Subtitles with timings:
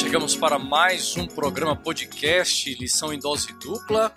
[0.00, 4.10] chegamos para mais um programa podcast Lição em Dose Dupla.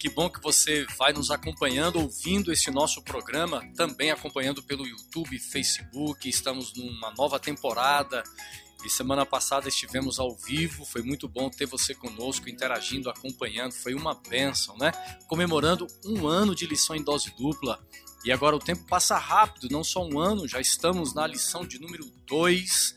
[0.00, 5.38] Que bom que você vai nos acompanhando, ouvindo esse nosso programa, também acompanhando pelo YouTube,
[5.38, 6.26] Facebook.
[6.26, 8.24] Estamos numa nova temporada
[8.82, 13.92] e semana passada estivemos ao vivo, foi muito bom ter você conosco, interagindo, acompanhando, foi
[13.92, 14.90] uma benção, né?
[15.28, 17.78] Comemorando um ano de lição em dose dupla.
[18.24, 21.78] E agora o tempo passa rápido, não só um ano, já estamos na lição de
[21.78, 22.94] número 2.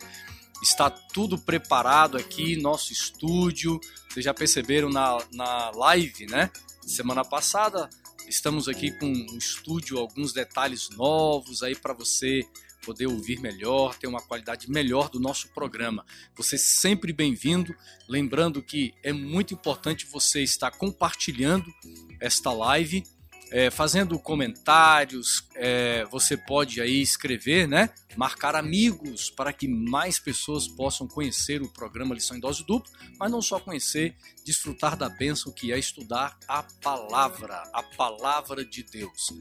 [0.62, 3.80] Está tudo preparado aqui, nosso estúdio.
[4.10, 6.52] Vocês já perceberam na, na live, né?
[6.86, 7.90] Semana passada,
[8.28, 12.42] estamos aqui com um estúdio, alguns detalhes novos aí para você
[12.86, 16.06] poder ouvir melhor, ter uma qualidade melhor do nosso programa.
[16.36, 17.76] Você sempre bem-vindo.
[18.08, 21.72] Lembrando que é muito importante você estar compartilhando
[22.20, 23.04] esta live,
[23.52, 25.48] é, fazendo comentários.
[25.56, 27.90] É, você pode aí escrever, né?
[28.16, 33.32] Marcar amigos para que mais pessoas possam conhecer o programa Lição em Dose Dupla, mas
[33.32, 39.34] não só conhecer, desfrutar da bênção que é estudar a palavra, a palavra de Deus.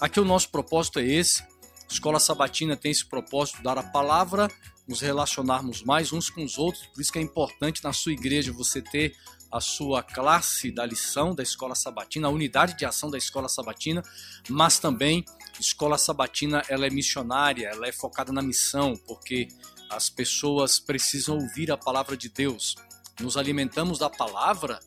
[0.00, 1.42] Aqui o nosso propósito é esse
[1.88, 4.50] Escola Sabatina tem esse propósito, dar a palavra,
[4.86, 8.52] nos relacionarmos mais uns com os outros, por isso que é importante na sua igreja
[8.52, 9.14] você ter
[9.50, 14.02] a sua classe da lição da Escola Sabatina, a unidade de ação da Escola Sabatina,
[14.48, 15.24] mas também
[15.60, 19.48] Escola Sabatina ela é missionária, ela é focada na missão, porque
[19.90, 22.74] as pessoas precisam ouvir a palavra de Deus.
[23.20, 24.80] Nos alimentamos da palavra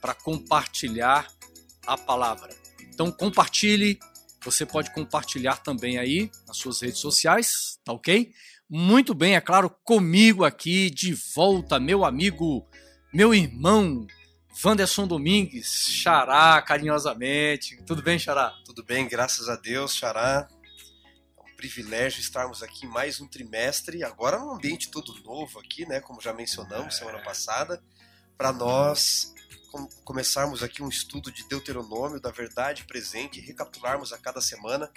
[0.00, 1.26] para compartilhar
[1.86, 2.54] a palavra.
[2.92, 3.98] Então compartilhe,
[4.42, 8.32] você pode compartilhar também aí nas suas redes sociais, tá ok?
[8.68, 12.66] Muito bem, é claro, comigo aqui de volta, meu amigo,
[13.12, 14.06] meu irmão,
[14.64, 17.82] Wanderson Domingues, Xará, carinhosamente.
[17.86, 18.50] Tudo bem, Xará?
[18.64, 20.48] Tudo bem, graças a Deus, Xará.
[21.38, 26.00] É um privilégio estarmos aqui mais um trimestre, agora num ambiente todo novo aqui, né?
[26.00, 26.98] Como já mencionamos é.
[26.98, 27.82] semana passada,
[28.36, 29.34] para nós
[30.04, 34.90] começarmos aqui um estudo de Deuteronômio, da verdade presente, recapitularmos a cada semana.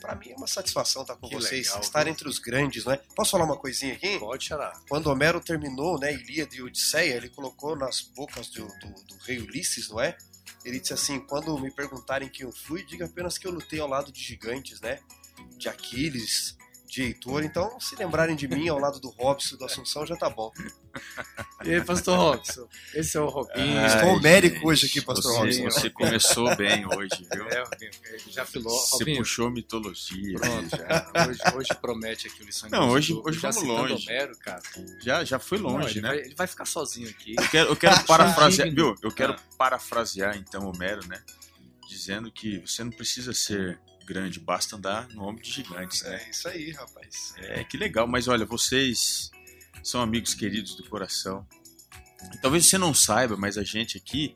[0.00, 2.12] Para mim é uma satisfação estar com que vocês, legal, estar viu?
[2.12, 2.98] entre os grandes, né?
[3.14, 4.18] Posso falar uma coisinha aqui?
[4.18, 4.72] Pode, Xará.
[4.88, 9.38] Quando Homero terminou, né, Ilíada e Odisseia, ele colocou nas bocas do, do, do rei
[9.38, 10.16] Ulisses, não é?
[10.64, 13.88] Ele disse assim: quando me perguntarem quem eu fui, diga apenas que eu lutei ao
[13.88, 14.98] lado de gigantes, né?
[15.56, 20.06] De Aquiles, de Heitor, então se lembrarem de mim ao lado do Robson da Assunção
[20.06, 20.52] já tá bom.
[21.64, 22.68] E aí, pastor Robson?
[22.94, 23.78] Esse é o Robinho.
[23.78, 25.80] Ai, Estou homérico hoje aqui, pastor você, Robson.
[25.80, 27.48] Você começou bem hoje, viu?
[27.48, 27.90] É, Robinho,
[28.28, 28.72] já filou.
[28.72, 29.18] Você Robinho.
[29.18, 30.38] puxou mitologia.
[30.38, 31.26] Pronto, já.
[31.28, 34.06] Hoje, hoje promete aqui o lição Não, hoje, hoje já vamos longe.
[34.08, 34.62] Homero, cara.
[35.02, 36.08] Já, já foi longe, Não, ele né?
[36.08, 37.34] Vai, ele vai ficar sozinho aqui.
[37.36, 38.94] Eu quero, eu quero parafrasear, viu?
[39.02, 39.40] Eu quero ah.
[39.58, 41.20] parafrasear então Homero, né?
[41.88, 46.02] Dizendo que você não precisa ser grande, basta andar no ombro de gigantes.
[46.02, 46.22] Né?
[46.24, 47.34] É isso aí, rapaz.
[47.38, 48.06] É, que legal.
[48.06, 49.30] Mas olha, vocês
[49.82, 51.46] são amigos queridos do coração.
[52.40, 54.34] Talvez você não saiba, mas a gente aqui,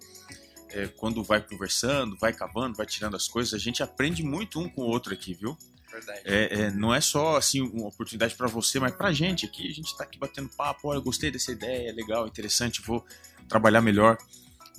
[0.71, 4.69] é, quando vai conversando, vai cavando, vai tirando as coisas, a gente aprende muito um
[4.69, 5.57] com o outro aqui, viu?
[5.91, 6.21] Verdade.
[6.25, 9.69] É, é, não é só assim uma oportunidade para você, mas para a gente aqui.
[9.69, 10.89] A gente está aqui batendo papo.
[10.89, 13.05] Olha, gostei dessa ideia, legal, interessante, vou
[13.49, 14.17] trabalhar melhor.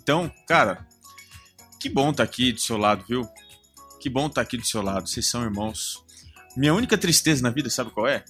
[0.02, 0.88] Então, cara,
[1.80, 3.28] que bom estar tá aqui do seu lado, viu?
[4.02, 5.08] Que bom estar tá aqui do seu lado.
[5.08, 6.04] Vocês são irmãos.
[6.58, 8.26] Minha única tristeza na vida, sabe qual é?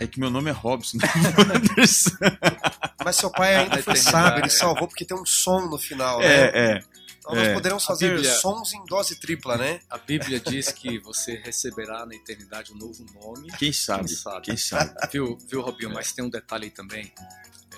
[0.00, 0.98] É que meu nome é Robson.
[3.04, 6.26] Mas seu pai ainda foi sábio, ele salvou porque tem um som no final, né?
[6.26, 6.80] É, é.
[7.20, 7.54] Então nós é.
[7.54, 9.78] poderemos fazer Bíblia, sons em dose tripla, né?
[9.88, 13.52] A Bíblia diz que você receberá na eternidade um novo nome.
[13.56, 14.08] Quem sabe?
[14.08, 14.46] Quem sabe?
[14.46, 14.94] Quem sabe?
[15.12, 15.92] Viu, viu Robinho?
[15.92, 15.94] É.
[15.94, 17.12] Mas tem um detalhe aí também.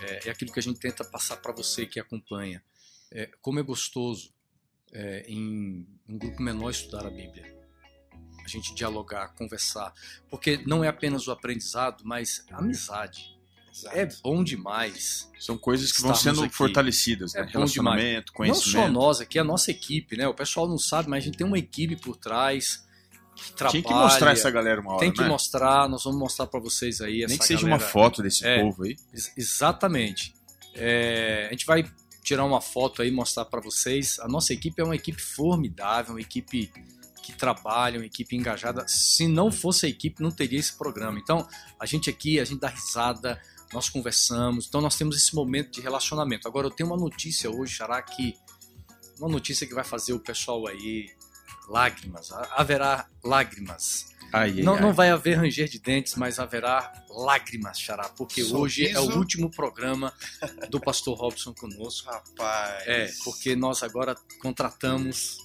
[0.00, 2.62] É, é, aquilo que a gente tenta passar para você que acompanha.
[3.10, 4.31] É, como é gostoso
[4.92, 7.50] é, em um grupo menor estudar a Bíblia.
[8.44, 9.92] A gente dialogar, conversar.
[10.28, 13.32] Porque não é apenas o aprendizado, mas a amizade.
[13.72, 13.97] Exato.
[13.97, 15.30] É bom demais.
[15.41, 16.54] São coisas que vão sendo aqui.
[16.54, 17.41] fortalecidas, né?
[17.41, 18.76] É Relacionamento, conhecimento.
[18.76, 20.28] Não só nós aqui, a nossa equipe, né?
[20.28, 22.86] O pessoal não sabe, mas a gente tem uma equipe por trás
[23.34, 23.72] que trabalha.
[23.72, 25.28] Tem que mostrar essa galera uma hora, Tem que né?
[25.28, 27.24] mostrar, nós vamos mostrar para vocês aí.
[27.27, 27.83] Nem que seja galera.
[27.83, 28.97] uma foto desse é, povo aí.
[29.12, 30.34] Ex exatamente.
[30.74, 31.91] É, a gente vai
[32.33, 34.19] tirar uma foto aí mostrar para vocês.
[34.19, 36.73] A nossa equipe é uma equipe formidável, uma equipe
[37.23, 38.89] que trabalha, uma equipe engajada.
[38.89, 41.19] Se não fosse a equipe, não teria esse programa.
[41.19, 41.47] Então,
[41.79, 43.39] a gente aqui, a gente dá risada,
[43.71, 46.49] nós conversamos, então nós temos esse momento de relacionamento.
[46.49, 48.34] Agora, eu tenho uma notícia hoje, Xará, que
[49.19, 51.11] uma notícia que vai fazer o pessoal aí
[51.69, 54.81] lágrimas, haverá lágrimas Ai, não, ai.
[54.81, 58.59] não vai haver ranger de dentes, mas haverá lágrimas, Xará, porque Sorriso.
[58.59, 60.13] hoje é o último programa
[60.71, 62.11] do Pastor Robson conosco.
[62.11, 62.87] Rapaz.
[62.87, 65.39] É, porque nós agora contratamos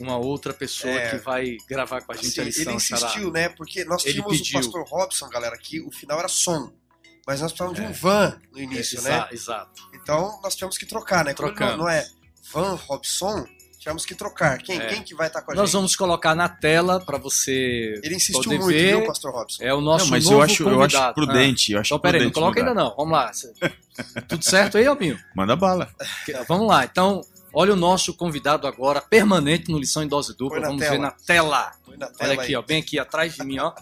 [0.00, 3.08] uma outra pessoa é, que vai gravar com a gente assim, a lição, Ele insistiu,
[3.08, 3.30] Xará.
[3.30, 3.48] né?
[3.50, 6.72] Porque nós tínhamos o Pastor Robson, galera, que o final era som.
[7.26, 9.28] mas nós precisávamos de um van no início, Exa- né?
[9.30, 9.82] Exato.
[9.94, 11.32] Então nós tivemos que trocar, né?
[11.32, 11.78] Como ele não, Trocamos.
[11.84, 12.06] não é
[12.52, 13.46] Van Robson,
[13.84, 14.58] tivemos que trocar.
[14.58, 14.86] Quem, É.
[14.86, 15.74] quem que vai estar com a Nós gente?
[15.76, 18.96] vamos colocar na tela para você Ele insistiu poder muito, ver.
[18.96, 19.62] viu, Pastor Robson?
[19.62, 21.14] É o nosso não, mas novo eu acho, eu acho convidado.
[21.14, 21.72] prudente.
[21.72, 22.70] Eu Ah, acho então, peraí, não coloca mudar.
[22.70, 22.96] ainda não.
[22.96, 23.30] Vamos lá.
[24.28, 25.18] Tudo certo aí, Albinho?
[25.36, 25.88] Manda bala.
[26.48, 26.84] Vamos lá.
[26.84, 27.20] Então,
[27.52, 30.60] olha o nosso convidado agora, permanente no Lição em Dose Dupla.
[30.62, 30.92] Vamos tela.
[30.92, 31.70] ver na tela.
[31.98, 32.56] Na tela Olha aqui, aí.
[32.56, 33.72] ó, bem aqui atrás de mim, ó.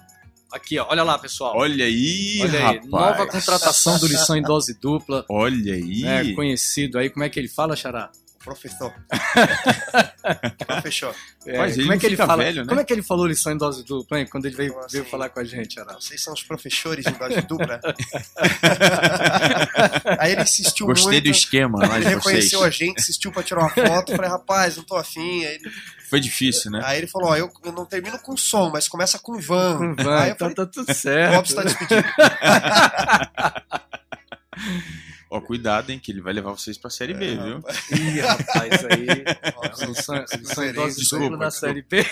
[0.52, 0.86] Aqui, ó.
[0.90, 1.56] Olha lá, pessoal.
[1.56, 2.86] Olha aí, Olha aí, rapaz.
[2.90, 5.24] nova contratação do Lição em Dose Dupla.
[5.30, 6.02] Olha aí.
[6.02, 8.10] né, conhecido aí, como é que ele fala, Xará?
[8.44, 8.92] Professor.
[10.66, 11.14] Professor.
[11.46, 12.36] É, Mas ele como é que ele fala?
[12.44, 12.68] velho, né?
[12.68, 14.26] Como é que ele falou lição em dose dupla, hein?
[14.30, 14.98] Quando ele veio, Como assim?
[14.98, 15.94] veio falar com a gente, Xará?
[15.94, 17.80] Vocês são os professores em dose dupla?
[20.18, 21.24] Aí ele insistiu Gostei muito.
[21.24, 22.14] do esquema lá Ele de vocês.
[22.16, 24.14] reconheceu a gente, insistiu pra tirar uma foto.
[24.14, 25.44] Falei, rapaz, não tô afim.
[25.44, 25.70] Aí ele,
[26.10, 26.80] Foi difícil, né?
[26.84, 29.78] aí ele falou: Ó, eu, eu não termino com som, mas começa com van.
[29.78, 31.34] Com Aí van, eu então falei: tá tudo o certo.
[31.36, 32.04] Robson tá despedido.
[35.34, 37.60] Ó, cuidado, hein, que ele vai levar vocês pra Série B, É, viu?
[37.98, 39.86] Ih, rapaz, aí.
[39.88, 41.50] Lição em Desculpa, dose desculpa, dupla na desculpa.
[41.50, 42.04] série B.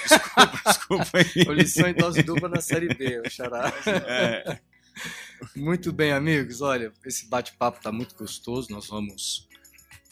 [0.66, 1.44] Desculpa aí.
[1.46, 3.72] Ou lição em dose dupla na série B, o Xará.
[3.86, 4.58] É,
[5.54, 6.62] Muito bem, amigos.
[6.62, 8.68] Olha, esse bate-papo tá muito gostoso.
[8.70, 9.46] Nós vamos.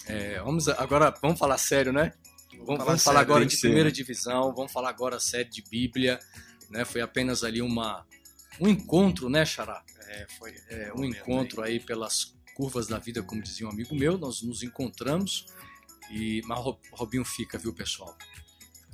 [0.06, 2.12] é, vamos agora, vamos falar sério, né?
[2.52, 3.94] Vamos, falar vamos falar sério, agora de ser, primeira né?
[3.94, 6.18] divisão, vamos falar agora série de Bíblia,
[6.70, 6.84] né?
[6.84, 8.04] Foi apenas ali uma
[8.60, 9.82] um encontro, né, Xará?
[10.08, 10.54] É, foi.
[10.68, 14.42] É, um momento encontro aí pelas curvas da vida, como dizia um amigo meu, nós
[14.42, 15.46] nos encontramos
[16.10, 18.18] e mas o Rob- Robinho fica, viu, pessoal?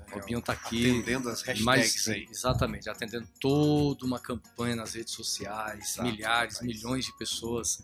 [0.06, 0.12] aí.
[0.20, 2.26] Robinho tá aqui, Atendendo as hashtags mas aí.
[2.31, 6.61] exatamente, atendendo toda uma campanha nas redes sociais, Exato, milhares, rapaz.
[6.75, 7.82] milhões de pessoas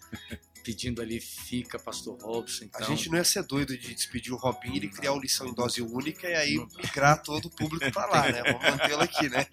[0.63, 4.37] pedindo ali fica Pastor Robson, então A gente não ia ser doido de despedir o
[4.37, 8.05] Robinho e criar o lição em dose única e aí migrar todo o público pra
[8.05, 8.43] lá, né?
[8.43, 9.47] Vamos mantê-lo aqui, né?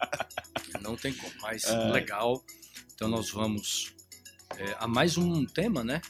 [0.81, 1.91] não tem como, mas É.
[1.91, 2.43] legal.
[2.93, 3.95] Então nós vamos
[4.55, 6.01] é, a mais um tema, né?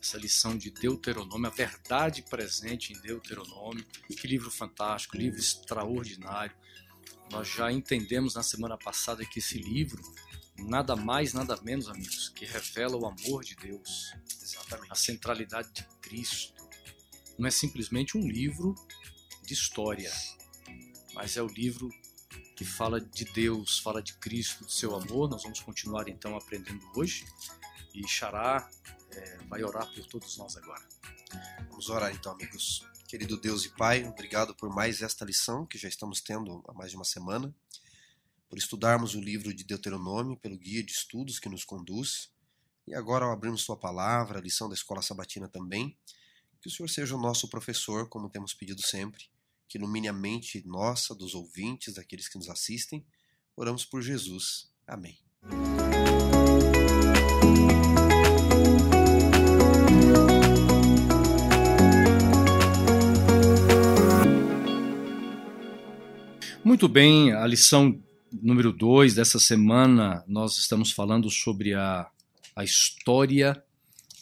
[0.00, 3.84] Essa lição de Deuteronômio, a verdade presente em Deuteronômio.
[4.08, 6.54] Que livro fantástico, livro extraordinário.
[7.30, 10.02] Nós já entendemos na semana passada que esse livro,
[10.58, 14.92] nada mais, nada menos, amigos, que revela o amor de Deus, Exatamente.
[14.92, 16.52] a centralidade de Cristo.
[17.38, 18.74] Não é simplesmente um livro
[19.42, 20.12] de história,
[21.14, 21.88] mas é o livro
[22.54, 25.28] que fala de Deus, fala de Cristo, do seu amor.
[25.28, 27.24] Nós vamos continuar então aprendendo hoje.
[27.94, 28.68] E Xará
[29.12, 30.82] eh, vai orar por todos nós agora.
[31.70, 32.86] Vamos orar então, amigos.
[33.06, 36.90] Querido Deus e Pai, obrigado por mais esta lição que já estamos tendo há mais
[36.90, 37.54] de uma semana,
[38.48, 42.32] por estudarmos o livro de Deuteronômio, pelo guia de estudos que nos conduz,
[42.86, 45.96] e agora ao abrirmos Tua palavra, a lição da escola sabatina também,
[46.60, 49.26] que o Senhor seja o nosso professor, como temos pedido sempre,
[49.68, 53.04] que ilumine a mente nossa, dos ouvintes, daqueles que nos assistem.
[53.56, 54.72] Oramos por Jesus.
[54.86, 55.18] Amém.
[66.64, 68.02] Muito bem, a lição
[68.32, 72.10] número 2 dessa semana, nós estamos falando sobre a,
[72.56, 73.62] a história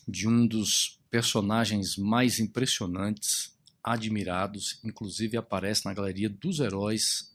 [0.08, 7.32] de um dos personagens mais impressionantes, admirados, inclusive aparece na galeria dos heróis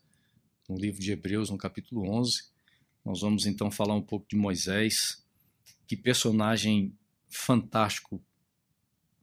[0.68, 2.44] no livro de Hebreus, no capítulo 11.
[3.06, 5.24] Nós vamos então falar um pouco de Moisés.
[5.88, 6.94] Que personagem
[7.30, 8.22] fantástico,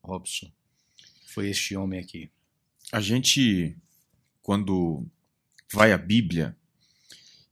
[0.03, 0.51] Robson,
[1.27, 2.31] foi este homem aqui.
[2.91, 3.77] A gente,
[4.43, 5.07] quando
[5.73, 6.57] vai à Bíblia,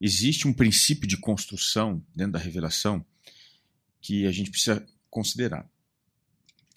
[0.00, 3.04] existe um princípio de construção dentro da revelação
[4.00, 5.68] que a gente precisa considerar.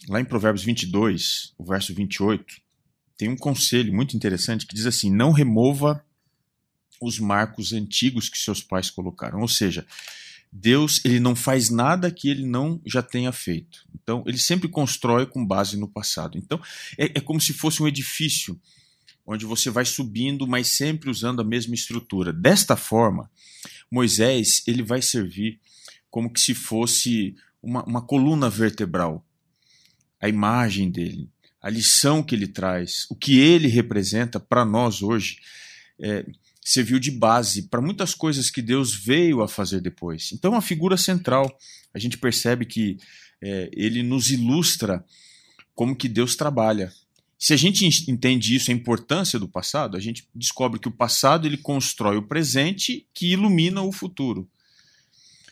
[0.07, 2.61] Lá em Provérbios 22, o verso 28,
[3.17, 6.05] tem um conselho muito interessante que diz assim: não remova
[7.01, 9.39] os marcos antigos que seus pais colocaram.
[9.41, 9.85] Ou seja,
[10.51, 13.85] Deus ele não faz nada que ele não já tenha feito.
[13.93, 16.37] Então, ele sempre constrói com base no passado.
[16.37, 16.61] Então,
[16.97, 18.59] é, é como se fosse um edifício
[19.25, 22.31] onde você vai subindo, mas sempre usando a mesma estrutura.
[22.31, 23.29] Desta forma,
[23.89, 25.59] Moisés ele vai servir
[26.09, 29.25] como que se fosse uma, uma coluna vertebral.
[30.21, 31.29] A imagem dele,
[31.61, 35.39] a lição que ele traz, o que ele representa para nós hoje,
[35.99, 36.25] é,
[36.63, 40.31] serviu de base para muitas coisas que Deus veio a fazer depois.
[40.31, 41.57] Então, é uma figura central.
[41.93, 42.97] A gente percebe que
[43.41, 45.05] é, ele nos ilustra
[45.75, 46.91] como que Deus trabalha.
[47.37, 51.45] Se a gente entende isso, a importância do passado, a gente descobre que o passado
[51.45, 54.49] ele constrói o presente que ilumina o futuro.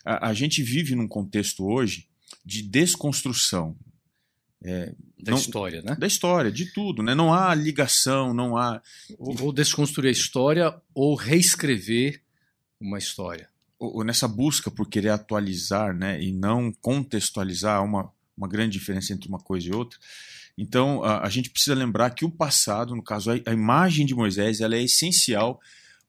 [0.05, 2.07] A, a gente vive num contexto hoje
[2.45, 3.75] de desconstrução
[4.63, 5.95] é, Da não- história, né?
[5.95, 7.03] da história, de tudo.
[7.03, 7.13] Né?
[7.13, 8.81] Não há ligação, não há
[9.17, 12.21] Ou, ou desconstruir a história ou reescrever
[12.79, 13.49] uma história.
[14.05, 19.27] nessa busca por querer atualizar né, e não contextualizar, há uma, uma grande diferença entre
[19.27, 19.99] uma coisa e outra.
[20.57, 24.13] Então, a, a gente precisa lembrar que o passado, no caso, a, a imagem de
[24.13, 25.59] Moisés, ela é essencial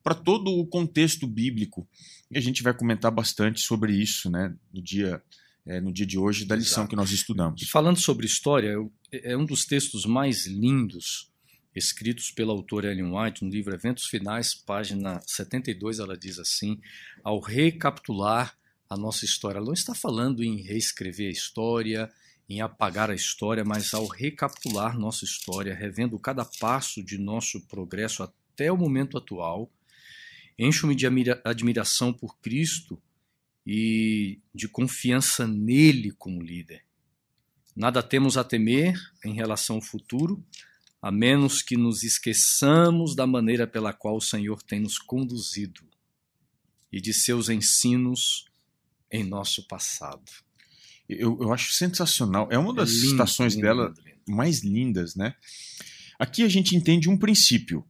[0.02, 1.88] para todo o contexto bíblico.
[2.30, 5.22] E a gente vai comentar bastante sobre isso né, no, dia,
[5.64, 6.90] é, no dia de hoje, da lição Exato.
[6.90, 7.62] que nós estudamos.
[7.62, 8.76] E falando sobre história,
[9.10, 11.32] é um dos textos mais lindos
[11.74, 16.78] escritos pela autora Ellen White no livro Eventos Finais, página 72, ela diz assim:
[17.22, 18.56] ao recapitular
[18.88, 22.12] a nossa história, ela não está falando em reescrever a história,
[22.48, 28.22] em apagar a história, mas ao recapitular nossa história, revendo cada passo de nosso progresso
[28.22, 29.70] até o momento atual,
[30.58, 31.06] encho-me de
[31.44, 33.00] admiração por Cristo
[33.66, 36.84] e de confiança nele como líder.
[37.74, 40.44] Nada temos a temer em relação ao futuro,
[41.00, 45.82] a menos que nos esqueçamos da maneira pela qual o Senhor tem nos conduzido
[46.92, 48.46] e de seus ensinos
[49.10, 50.30] em nosso passado.
[51.08, 52.48] Eu, eu acho sensacional.
[52.50, 55.34] É uma das é lindo, citações lindo, dela lindo, mais lindas, né?
[56.18, 57.84] Aqui a gente entende um princípio,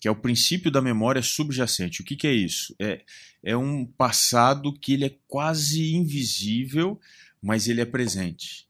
[0.00, 2.00] que é o princípio da memória subjacente.
[2.00, 2.74] O que, que é isso?
[2.78, 3.02] É,
[3.42, 6.98] é um passado que ele é quase invisível,
[7.42, 8.66] mas ele é presente.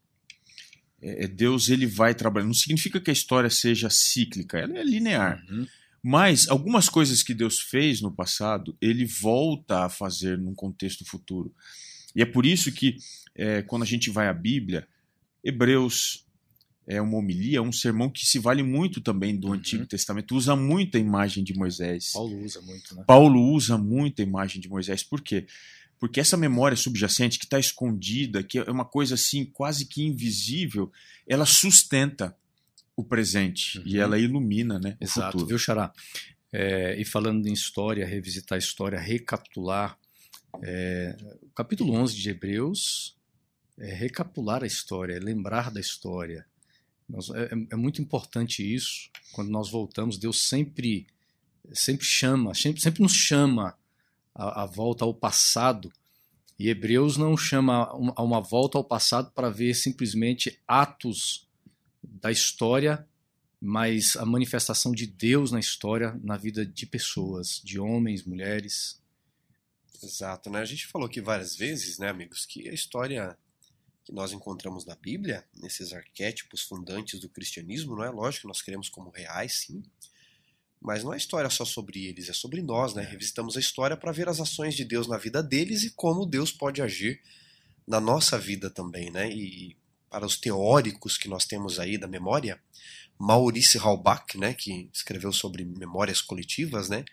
[1.01, 2.49] É, é, Deus ele vai trabalhando.
[2.49, 5.43] Não significa que a história seja cíclica, ela é linear.
[5.49, 5.67] Uhum.
[6.03, 11.53] Mas algumas coisas que Deus fez no passado, ele volta a fazer num contexto futuro.
[12.15, 12.97] E é por isso que,
[13.35, 14.87] é, quando a gente vai à Bíblia,
[15.43, 16.25] Hebreus
[16.87, 19.53] é uma homilia, um sermão que se vale muito também do uhum.
[19.53, 22.11] Antigo Testamento, usa muito a imagem de Moisés.
[22.11, 23.03] Paulo usa muito, né?
[23.07, 25.03] Paulo usa muito a imagem de Moisés.
[25.03, 25.45] Por quê?
[25.99, 30.91] Porque essa memória subjacente que está escondida, que é uma coisa assim quase que invisível,
[31.27, 32.35] ela sustenta
[32.95, 33.83] o presente uhum.
[33.85, 35.45] e ela ilumina né, o Exato, futuro.
[35.45, 35.93] viu, Xará?
[36.51, 39.97] É, e falando em história, revisitar a história, recapitular,
[40.61, 43.15] é, o capítulo 11 de Hebreus
[43.81, 46.45] é recapitular a história, é lembrar da história.
[47.09, 49.09] Nós, é, é, muito importante isso.
[49.33, 51.07] Quando nós voltamos, Deus sempre
[51.73, 53.77] sempre chama, sempre, sempre nos chama
[54.33, 55.91] a, a volta ao passado.
[56.59, 57.85] E Hebreus não chama
[58.15, 61.47] a uma volta ao passado para ver simplesmente atos
[62.03, 63.05] da história,
[63.59, 69.01] mas a manifestação de Deus na história, na vida de pessoas, de homens, mulheres.
[70.03, 70.59] Exato, né?
[70.59, 73.37] A gente falou aqui várias vezes, né, amigos, que a história
[74.03, 78.61] que nós encontramos na Bíblia, nesses arquétipos fundantes do cristianismo, não é lógico que nós
[78.61, 79.83] queremos como reais, sim,
[80.81, 83.03] mas não é história só sobre eles, é sobre nós, né?
[83.03, 83.05] É.
[83.05, 86.51] Revisitamos a história para ver as ações de Deus na vida deles e como Deus
[86.51, 87.21] pode agir
[87.87, 89.29] na nossa vida também, né?
[89.29, 89.77] E
[90.09, 92.59] para os teóricos que nós temos aí da memória,
[93.17, 97.05] Maurice Halbach, né, que escreveu sobre memórias coletivas, né?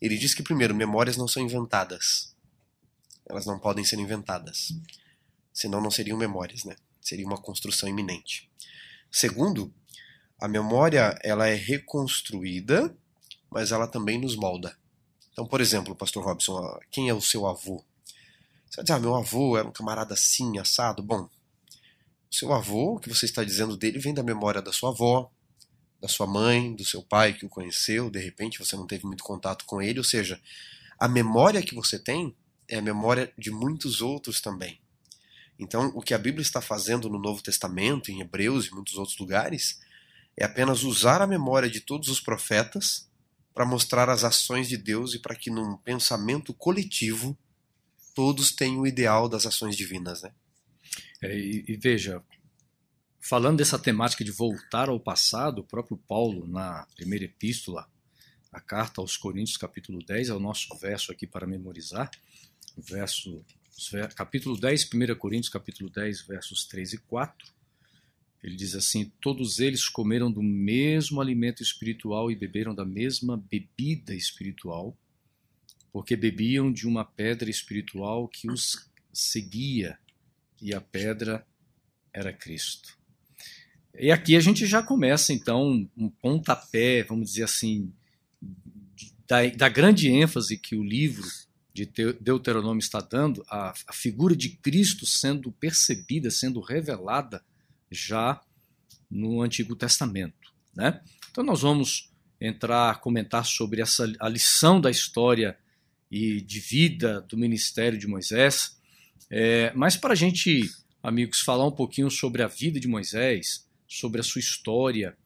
[0.00, 2.34] Ele diz que primeiro, memórias não são inventadas.
[3.24, 4.72] Elas não podem ser inventadas.
[5.54, 6.76] Senão não seriam memórias, né?
[7.00, 8.50] Seria uma construção iminente.
[9.10, 9.72] Segundo,
[10.38, 12.94] a memória ela é reconstruída
[13.54, 14.76] mas ela também nos molda.
[15.32, 17.84] Então, por exemplo, Pastor Robson, quem é o seu avô?
[18.68, 21.04] Você vai dizer, ah, meu avô era um camarada assim, assado.
[21.04, 21.30] Bom,
[22.30, 25.30] o seu avô, o que você está dizendo dele, vem da memória da sua avó,
[26.00, 29.22] da sua mãe, do seu pai que o conheceu, de repente você não teve muito
[29.22, 30.40] contato com ele, ou seja,
[30.98, 32.34] a memória que você tem
[32.68, 34.80] é a memória de muitos outros também.
[35.58, 39.16] Então, o que a Bíblia está fazendo no Novo Testamento, em Hebreus e muitos outros
[39.18, 39.80] lugares,
[40.36, 43.08] é apenas usar a memória de todos os profetas
[43.54, 47.38] para mostrar as ações de Deus e para que num pensamento coletivo
[48.14, 50.32] todos tenham o ideal das ações divinas, né?
[51.22, 52.22] É, e, e, veja,
[53.20, 57.88] falando dessa temática de voltar ao passado, o próprio Paulo na primeira epístola,
[58.52, 62.10] a carta aos Coríntios, capítulo 10, é o nosso verso aqui para memorizar,
[62.76, 63.44] verso
[64.14, 67.52] capítulo 10, 1 Coríntios, capítulo 10, versos 3 e 4.
[68.42, 74.14] Ele diz assim: Todos eles comeram do mesmo alimento espiritual e beberam da mesma bebida
[74.14, 74.96] espiritual,
[75.92, 79.98] porque bebiam de uma pedra espiritual que os seguia,
[80.60, 81.46] e a pedra
[82.12, 82.96] era Cristo.
[83.98, 87.92] E aqui a gente já começa então um pontapé, vamos dizer assim,
[89.26, 91.26] da, da grande ênfase que o livro
[91.74, 91.86] de
[92.20, 97.44] Deuteronômio está dando, a, a figura de Cristo sendo percebida, sendo revelada
[97.90, 98.40] já
[99.10, 100.54] no Antigo Testamento.
[100.74, 101.00] Né?
[101.30, 105.58] Então nós vamos entrar, comentar sobre essa a lição da história
[106.08, 108.78] e de vida do ministério de Moisés.
[109.28, 110.70] É, mas para a gente,
[111.02, 115.16] amigos, falar um pouquinho sobre a vida de Moisés, sobre a sua história,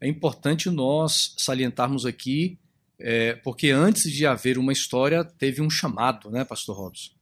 [0.00, 2.58] é importante nós salientarmos aqui
[3.00, 7.12] É, porque antes de haver uma história, teve um chamado, né, Pastor Robson?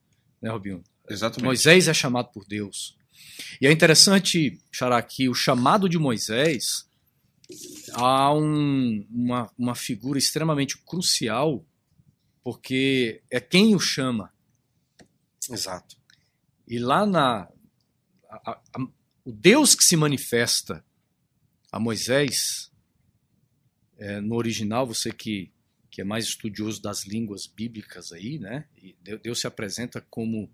[0.42, 0.82] Né, Robinho?
[1.08, 1.44] Exatamente.
[1.44, 2.96] Moisés é chamado por Deus.
[3.60, 6.88] E é interessante, Xará, que o chamado de Moisés
[7.92, 11.64] há um, uma, uma figura extremamente crucial,
[12.42, 14.32] porque é quem o chama.
[15.50, 15.96] Exato.
[16.66, 17.48] E lá na.
[18.28, 18.60] A, a,
[19.24, 20.84] o Deus que se manifesta
[21.70, 22.70] a Moisés,
[23.96, 25.50] é, no original, você que,
[25.98, 28.66] que é mais estudioso das línguas bíblicas aí, né?
[29.20, 30.48] Deus se apresenta como,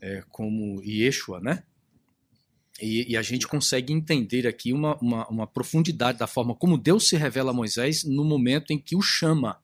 [0.00, 1.64] é, como Yeshua, né?
[2.80, 7.08] E, e, a gente consegue entender aqui uma, uma, uma, profundidade da forma como Deus
[7.08, 9.60] se revela a Moisés no momento em que o chama.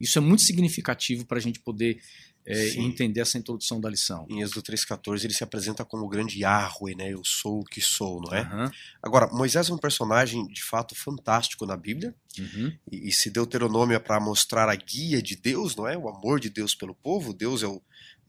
[0.00, 2.02] Isso é muito significativo para a gente poder
[2.50, 4.26] é, entender essa introdução da lição.
[4.28, 7.12] Em Êxodo 3,14 ele se apresenta como o grande Yahweh, né?
[7.12, 8.42] Eu sou o que sou, não é?
[8.42, 8.70] Uhum.
[9.02, 12.14] Agora, Moisés é um personagem de fato fantástico na Bíblia.
[12.38, 12.76] Uhum.
[12.90, 15.96] E, e se Deuteronômio é para mostrar a guia de Deus, não é?
[15.96, 17.80] O amor de Deus pelo povo, Deus é o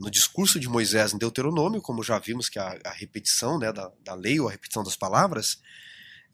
[0.02, 3.92] no discurso de Moisés em Deuteronômio, como já vimos que a, a repetição né, da,
[4.04, 5.60] da, lei ou a repetição das palavras,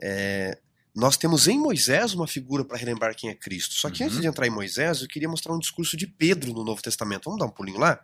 [0.01, 0.57] é,
[0.97, 3.75] nós temos em Moisés uma figura para relembrar quem é Cristo.
[3.75, 4.09] Só que uhum.
[4.09, 7.25] antes de entrar em Moisés, eu queria mostrar um discurso de Pedro no Novo Testamento.
[7.25, 8.03] Vamos dar um pulinho lá?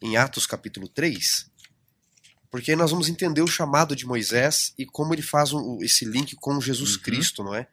[0.00, 1.50] Em Atos capítulo 3.
[2.48, 6.04] Porque aí nós vamos entender o chamado de Moisés e como ele faz um, esse
[6.04, 7.02] link com Jesus uhum.
[7.02, 7.66] Cristo, não é?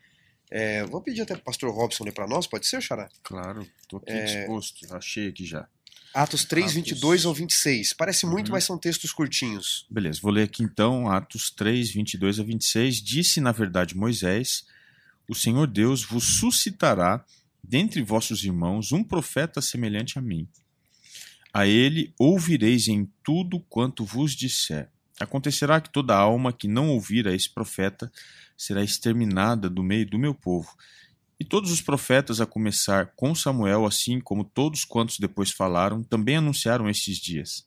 [0.49, 0.83] é?
[0.85, 3.07] Vou pedir até para o pastor Robson ler para nós, pode ser, Xará?
[3.21, 4.23] Claro, estou aqui é...
[4.23, 5.67] disposto, achei aqui já.
[6.15, 6.75] Atos 3, Atos...
[6.75, 7.93] 22 ao 26.
[7.93, 8.53] Parece muito, uhum.
[8.53, 9.85] mas são textos curtinhos.
[9.89, 13.01] Beleza, vou ler aqui então Atos 3, 22 a 26.
[13.01, 14.65] Disse, na verdade, Moisés:
[15.27, 17.23] O Senhor Deus vos suscitará
[17.61, 20.47] dentre vossos irmãos um profeta semelhante a mim.
[21.53, 24.89] A ele ouvireis em tudo quanto vos disser.
[25.19, 28.11] Acontecerá que toda alma que não ouvir a esse profeta
[28.57, 30.75] será exterminada do meio do meu povo.
[31.39, 36.37] E todos os profetas, a começar com Samuel, assim como todos quantos depois falaram, também
[36.37, 37.65] anunciaram estes dias.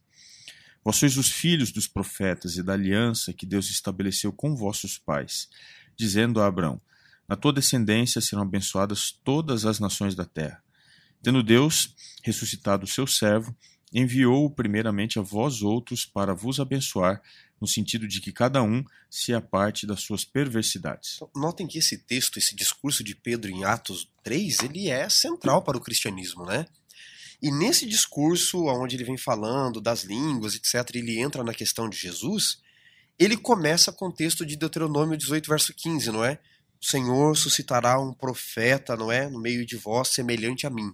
[0.82, 5.48] Vós sois os filhos dos profetas e da aliança que Deus estabeleceu com vossos pais,
[5.96, 6.80] dizendo a Abraão:
[7.28, 10.62] Na tua descendência serão abençoadas todas as nações da terra.
[11.22, 13.54] Tendo Deus ressuscitado o seu servo,
[13.92, 17.22] enviou-o primeiramente a vós outros para vos abençoar
[17.60, 21.16] no sentido de que cada um se aparte das suas perversidades.
[21.16, 25.62] Então, notem que esse texto, esse discurso de Pedro em Atos 3, ele é central
[25.62, 26.66] para o cristianismo, né?
[27.40, 31.96] E nesse discurso, onde ele vem falando das línguas, etc., ele entra na questão de
[31.96, 32.60] Jesus,
[33.18, 36.38] ele começa com o texto de Deuteronômio 18, verso 15, não é?
[36.80, 39.28] O Senhor suscitará um profeta, não é?
[39.28, 40.92] No meio de vós, semelhante a mim.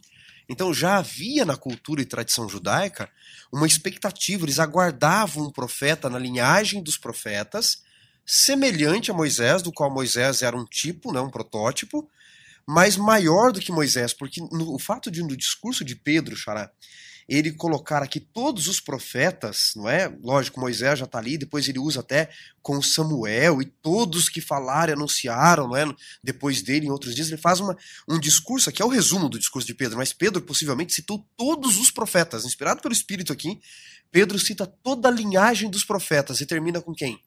[0.48, 3.08] Então já havia na cultura e tradição judaica
[3.52, 7.82] uma expectativa, eles aguardavam um profeta na linhagem dos profetas,
[8.26, 12.08] semelhante a Moisés, do qual Moisés era um tipo, né, um protótipo,
[12.66, 16.70] mas maior do que Moisés, porque no, o fato de no discurso de Pedro, Xará,
[17.28, 20.08] ele colocar aqui todos os profetas, não é?
[20.22, 22.30] Lógico, Moisés já está ali, depois ele usa até
[22.62, 25.84] com Samuel e todos que falaram e anunciaram, não é?
[26.22, 27.76] Depois dele, em outros dias, ele faz uma,
[28.08, 31.78] um discurso, aqui é o resumo do discurso de Pedro, mas Pedro possivelmente citou todos
[31.78, 33.60] os profetas, inspirado pelo Espírito aqui,
[34.10, 37.20] Pedro cita toda a linhagem dos profetas e termina com quem?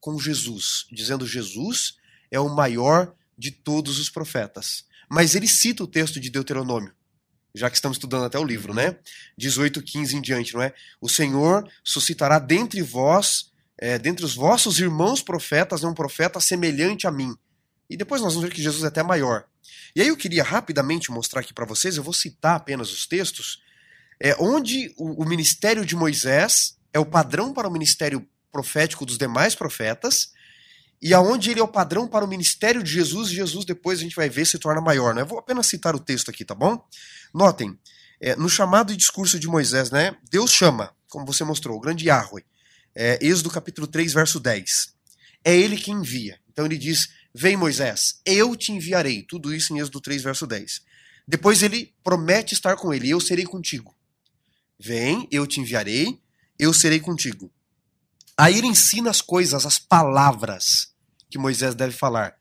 [0.00, 1.96] Com Jesus, dizendo Jesus
[2.30, 4.84] é o maior de todos os profetas.
[5.08, 6.92] Mas ele cita o texto de Deuteronômio
[7.58, 8.96] já que estamos estudando até o livro, né?
[9.36, 10.72] 18, 15 em diante, não é?
[11.00, 17.06] O Senhor suscitará dentre vós, é, dentre os vossos irmãos profetas, né, um profeta semelhante
[17.06, 17.36] a mim.
[17.90, 19.44] E depois nós vamos ver que Jesus é até maior.
[19.94, 23.62] E aí eu queria rapidamente mostrar aqui para vocês, eu vou citar apenas os textos,
[24.20, 29.18] é, onde o, o ministério de Moisés é o padrão para o ministério profético dos
[29.18, 30.32] demais profetas,
[31.00, 34.16] e aonde ele é o padrão para o ministério de Jesus, Jesus depois a gente
[34.16, 35.14] vai ver se torna maior.
[35.14, 35.22] Né?
[35.22, 36.84] Eu vou apenas citar o texto aqui, tá bom?
[37.32, 37.78] Notem,
[38.20, 42.06] é, no chamado e discurso de Moisés, né, Deus chama, como você mostrou, o grande
[42.06, 42.44] Yahweh.
[42.94, 44.92] É, Êxodo capítulo 3, verso 10.
[45.44, 46.38] É ele que envia.
[46.50, 49.22] Então ele diz: Vem Moisés, eu te enviarei.
[49.22, 50.82] Tudo isso em Êxodo 3, verso 10.
[51.26, 53.94] Depois ele promete estar com ele: Eu serei contigo.
[54.80, 56.20] Vem, eu te enviarei,
[56.58, 57.52] eu serei contigo.
[58.38, 60.92] Aí ele ensina as coisas, as palavras
[61.28, 62.34] que Moisés deve falar.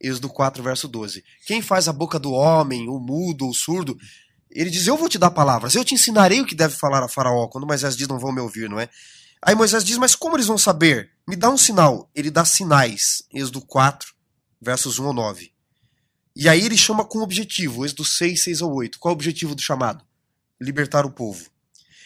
[0.00, 1.22] Êxodo 4, verso 12.
[1.46, 3.96] Quem faz a boca do homem, o mudo, o surdo?
[4.50, 7.08] Ele diz: Eu vou te dar palavras, eu te ensinarei o que deve falar a
[7.08, 7.48] Faraó.
[7.48, 8.88] Quando Moisés diz: Não vão me ouvir, não é?
[9.42, 11.10] Aí Moisés diz: Mas como eles vão saber?
[11.28, 12.10] Me dá um sinal.
[12.14, 13.22] Ele dá sinais.
[13.32, 14.12] Êxodo 4,
[14.60, 15.52] versos 1 ao 9.
[16.34, 18.98] E aí ele chama com objetivo, Êxodo 6, 6 ao 8.
[18.98, 20.02] Qual é o objetivo do chamado?
[20.58, 21.50] Libertar o povo.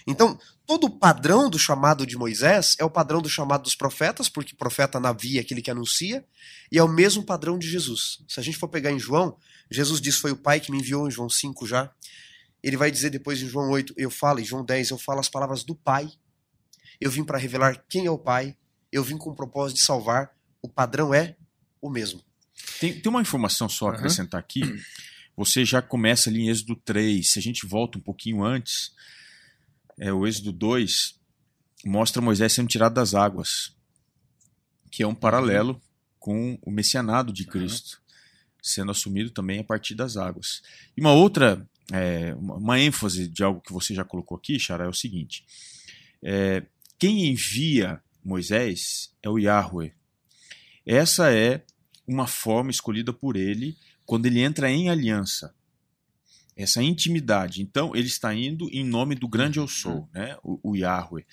[0.05, 4.29] Então, todo o padrão do chamado de Moisés é o padrão do chamado dos profetas,
[4.29, 6.25] porque profeta navia é aquele que anuncia,
[6.71, 8.23] e é o mesmo padrão de Jesus.
[8.29, 9.37] Se a gente for pegar em João,
[9.71, 11.91] Jesus diz: Foi o Pai que me enviou, em João 5 já.
[12.63, 15.29] Ele vai dizer depois em João 8, eu falo, em João 10, eu falo as
[15.29, 16.11] palavras do Pai.
[17.01, 18.57] Eu vim para revelar quem é o Pai,
[18.91, 20.35] eu vim com o propósito de salvar.
[20.61, 21.37] O padrão é
[21.81, 22.21] o mesmo.
[22.81, 24.63] Tem, tem uma informação só a acrescentar aqui.
[25.37, 27.31] Você já começa ali em Êxodo 3.
[27.31, 28.91] Se a gente volta um pouquinho antes,
[29.99, 31.19] é, o Êxodo 2
[31.85, 33.75] mostra Moisés sendo tirado das águas,
[34.91, 35.81] que é um paralelo
[36.19, 38.01] com o messianado de Cristo,
[38.63, 40.63] sendo assumido também a partir das águas.
[40.97, 44.89] E uma outra, é, uma ênfase de algo que você já colocou aqui, Xara, é
[44.89, 45.45] o seguinte:
[46.23, 46.65] é,
[46.99, 49.93] quem envia Moisés é o Yahweh.
[50.85, 51.65] Essa é
[52.07, 55.55] uma forma escolhida por ele quando ele entra em aliança.
[56.57, 57.61] Essa intimidade.
[57.61, 60.37] Então, ele está indo em nome do grande eu sou, né?
[60.43, 61.25] o, o Yahweh.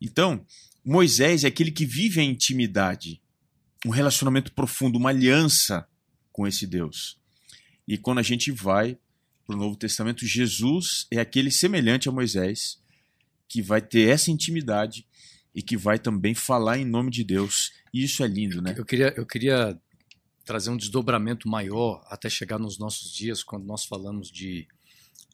[0.00, 0.44] Então,
[0.84, 3.20] Moisés é aquele que vive a intimidade,
[3.86, 5.86] um relacionamento profundo, uma aliança
[6.32, 7.18] com esse Deus.
[7.86, 8.98] E quando a gente vai
[9.46, 12.78] para o Novo Testamento, Jesus é aquele semelhante a Moisés,
[13.48, 15.06] que vai ter essa intimidade
[15.54, 17.72] e que vai também falar em nome de Deus.
[17.92, 18.74] E isso é lindo, né?
[18.76, 19.78] Eu queria, eu queria
[20.48, 24.66] trazer um desdobramento maior até chegar nos nossos dias, quando nós falamos de,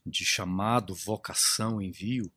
[0.05, 2.29] de chamado, vocação, envio.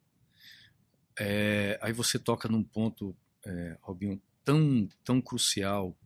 [1.18, 5.98] É, aí você toca num ponto, é, Robinho, tão, tão crucial,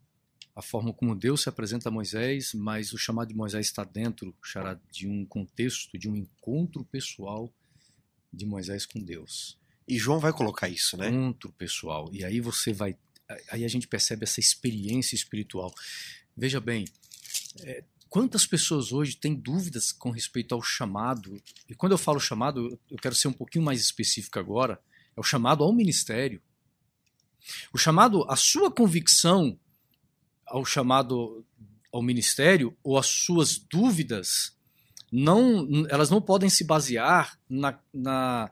[0.55, 4.33] a forma como Deus se apresenta a Moisés, mas o chamado de Moisés está dentro
[4.41, 7.53] Xará, de um contexto, de um encontro pessoal
[8.31, 9.59] de Moisés com Deus.
[9.85, 11.09] E João vai colocar isso, né?
[11.09, 12.09] Encontro pessoal.
[12.13, 12.95] E aí você vai.
[13.49, 15.73] Aí a gente percebe essa experiência espiritual.
[16.35, 16.85] Veja bem,
[17.61, 21.41] é, quantas pessoas hoje têm dúvidas com respeito ao chamado?
[21.69, 24.81] E quando eu falo chamado, eu quero ser um pouquinho mais específico agora.
[25.15, 26.41] É o chamado ao ministério.
[27.73, 29.59] O chamado, a sua convicção
[30.45, 31.45] ao chamado
[31.91, 34.55] ao ministério ou as suas dúvidas,
[35.11, 38.51] não, elas não podem se basear na, na,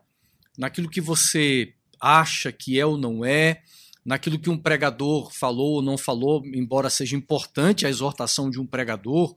[0.58, 3.62] naquilo que você acha que é ou não é,
[4.04, 8.66] naquilo que um pregador falou ou não falou, embora seja importante a exortação de um
[8.66, 9.34] pregador,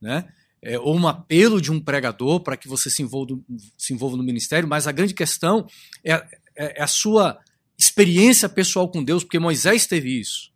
[0.00, 0.28] né?
[0.62, 3.38] É, ou um apelo de um pregador para que você se envolva,
[3.76, 5.66] se envolva no ministério, mas a grande questão
[6.02, 7.38] é, é, é a sua
[7.78, 10.50] experiência pessoal com Deus, porque Moisés teve isso.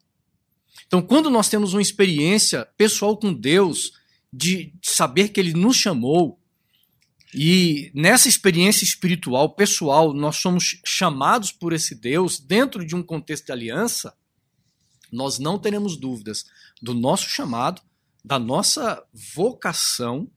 [0.87, 3.93] Então, quando nós temos uma experiência pessoal com Deus,
[4.33, 6.40] de saber que Ele nos chamou,
[7.35, 13.47] e nessa experiência espiritual, pessoal, nós somos chamados por esse Deus dentro de um contexto
[13.47, 14.17] de aliança,
[15.13, 16.45] nós não teremos dúvidas
[16.81, 17.83] do nosso chamado,
[18.25, 20.31] da nossa vocação,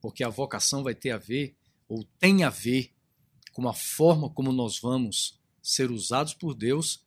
[0.00, 1.54] porque a vocação vai ter a ver,
[1.88, 2.92] ou tem a ver,
[3.52, 7.04] com a forma como nós vamos ser usados por Deus,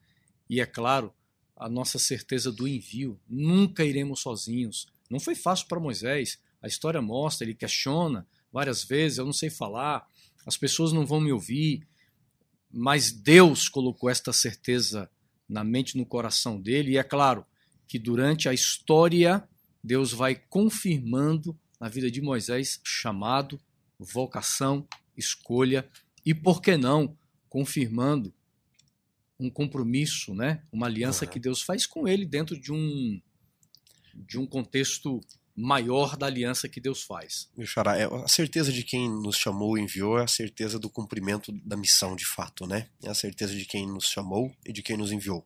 [0.50, 1.14] e é claro,
[1.56, 3.20] a nossa certeza do envio.
[3.28, 4.88] Nunca iremos sozinhos.
[5.10, 6.40] Não foi fácil para Moisés.
[6.62, 10.08] A história mostra, ele questiona, várias vezes, eu não sei falar,
[10.46, 11.86] as pessoas não vão me ouvir,
[12.72, 15.10] mas Deus colocou esta certeza
[15.48, 17.46] na mente no coração dele, e é claro
[17.86, 19.46] que durante a história,
[19.84, 23.60] Deus vai confirmando na vida de Moisés chamado,
[24.00, 24.88] vocação,
[25.18, 25.86] escolha
[26.26, 27.14] e, por que não,
[27.50, 28.34] confirmando
[29.38, 30.64] um compromisso, né?
[30.72, 31.32] uma aliança uhum.
[31.32, 33.22] que Deus faz com ele dentro de um,
[34.16, 35.20] de um contexto
[35.56, 37.50] maior da aliança que Deus faz.
[37.56, 40.90] Meu xará, é a certeza de quem nos chamou e enviou é a certeza do
[40.90, 42.88] cumprimento da missão de fato, né?
[43.02, 45.46] É a certeza de quem nos chamou e de quem nos enviou.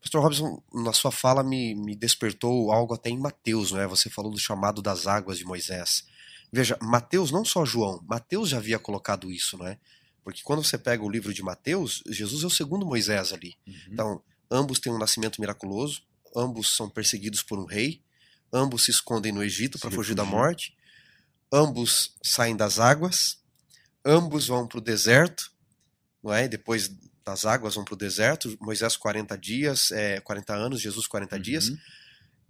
[0.00, 3.86] Pastor Robson, na sua fala me, me despertou algo até em Mateus, né?
[3.86, 6.04] Você falou do chamado das águas de Moisés.
[6.52, 9.78] Veja, Mateus, não só João, Mateus já havia colocado isso, não é?
[10.22, 13.54] Porque quando você pega o livro de Mateus, Jesus é o segundo Moisés ali.
[13.66, 13.74] Uhum.
[13.90, 16.02] Então, ambos têm um nascimento miraculoso,
[16.36, 18.02] ambos são perseguidos por um rei,
[18.52, 20.76] Ambos se escondem no Egito para fugir da morte.
[21.52, 23.38] Ambos saem das águas.
[24.04, 25.50] Ambos vão para o deserto.
[26.22, 26.46] Não é?
[26.46, 26.90] Depois
[27.24, 28.56] das águas vão para o deserto.
[28.60, 31.42] Moisés 40 dias, é, 40 anos, Jesus 40 uhum.
[31.42, 31.70] dias.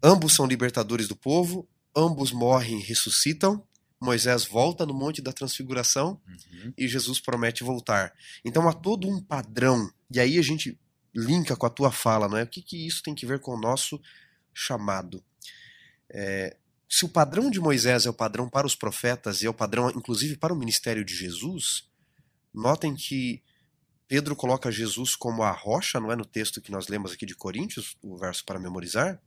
[0.02, 1.68] Ambos são libertadores do povo.
[1.94, 3.64] Ambos morrem e ressuscitam.
[4.00, 6.72] Moisés volta no Monte da Transfiguração uhum.
[6.76, 8.12] e Jesus promete voltar.
[8.44, 9.88] Então há todo um padrão.
[10.10, 10.76] E aí a gente
[11.14, 12.42] linka com a tua fala, não é?
[12.42, 14.00] O que, que isso tem que ver com o nosso
[14.52, 15.22] chamado?
[16.12, 16.56] É,
[16.88, 19.88] se o padrão de Moisés é o padrão para os profetas e é o padrão,
[19.90, 21.88] inclusive, para o ministério de Jesus,
[22.52, 23.42] notem que
[24.06, 26.16] Pedro coloca Jesus como a rocha, não é?
[26.16, 29.18] No texto que nós lemos aqui de Coríntios, o verso para memorizar,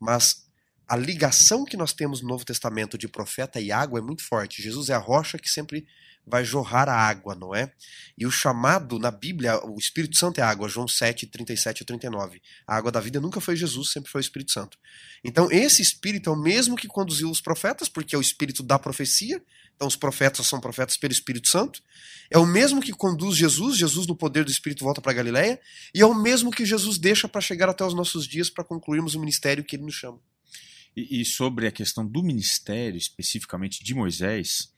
[0.00, 0.47] mas
[0.88, 4.62] a ligação que nós temos no Novo Testamento de profeta e água é muito forte.
[4.62, 5.86] Jesus é a rocha que sempre
[6.26, 7.72] vai jorrar a água, não é?
[8.16, 12.40] E o chamado na Bíblia, o Espírito Santo é água, João 7, 37 e 39.
[12.66, 14.78] A água da vida nunca foi Jesus, sempre foi o Espírito Santo.
[15.22, 18.78] Então, esse Espírito é o mesmo que conduziu os profetas, porque é o Espírito da
[18.78, 19.42] profecia.
[19.74, 21.82] Então, os profetas são profetas pelo Espírito Santo.
[22.30, 25.60] É o mesmo que conduz Jesus, Jesus no poder do Espírito volta para Galiléia.
[25.94, 29.14] E é o mesmo que Jesus deixa para chegar até os nossos dias para concluirmos
[29.14, 30.18] o ministério que ele nos chama.
[30.98, 34.72] E, e sobre a questão do ministério, especificamente de Moisés,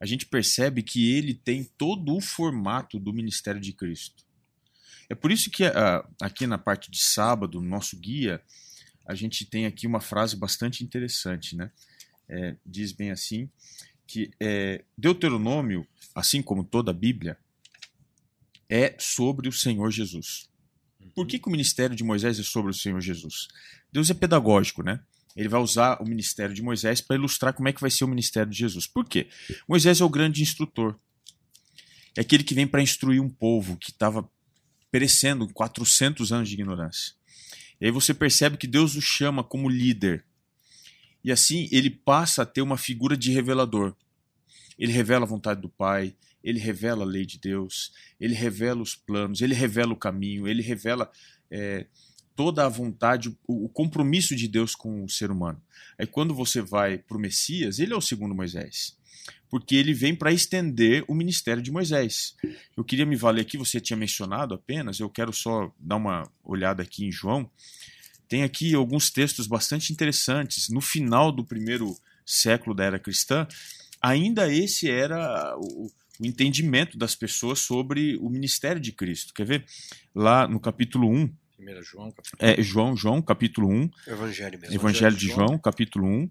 [0.00, 4.24] a gente percebe que ele tem todo o formato do ministério de Cristo.
[5.08, 8.42] É por isso que uh, aqui na parte de sábado, no nosso guia,
[9.06, 11.70] a gente tem aqui uma frase bastante interessante, né?
[12.28, 13.48] É, diz bem assim
[14.06, 17.38] que é, Deuteronômio, assim como toda a Bíblia,
[18.68, 20.48] é sobre o Senhor Jesus.
[21.14, 23.48] Por que, que o ministério de Moisés é sobre o Senhor Jesus?
[23.92, 25.00] Deus é pedagógico, né?
[25.36, 28.08] Ele vai usar o ministério de Moisés para ilustrar como é que vai ser o
[28.08, 28.86] ministério de Jesus.
[28.86, 29.28] Por quê?
[29.68, 30.98] Moisés é o grande instrutor.
[32.16, 34.28] É aquele que vem para instruir um povo que estava
[34.90, 37.14] perecendo 400 anos de ignorância.
[37.80, 40.24] E aí você percebe que Deus o chama como líder.
[41.24, 43.96] E assim ele passa a ter uma figura de revelador.
[44.78, 46.14] Ele revela a vontade do Pai,
[46.44, 50.62] ele revela a lei de Deus, ele revela os planos, ele revela o caminho, ele
[50.62, 51.10] revela
[51.50, 51.86] é,
[52.34, 55.62] toda a vontade, o, compromisso de Deus com o ser humano.
[55.98, 58.96] Aí quando você vai para o Messias, ele é o segundo Moisés.
[59.48, 62.34] Porque ele vem para estender o ministério de Moisés.
[62.76, 66.82] Eu queria me valer aqui, você tinha mencionado apenas, eu quero só dar uma olhada
[66.82, 67.50] aqui em João.
[68.28, 70.70] Tem aqui alguns textos bastante interessantes.
[70.70, 73.46] No final do primeiro século da era cristã,
[74.00, 79.34] ainda esse era o, o entendimento das pessoas sobre o ministério de Cristo.
[79.34, 79.64] Quer ver?
[80.14, 81.30] Lá no capítulo 1,
[81.82, 83.90] João, capítulo é, João, João, capítulo 1.
[84.08, 84.74] Evangelho mesmo.
[84.74, 86.30] Evangelho de João, capítulo 1.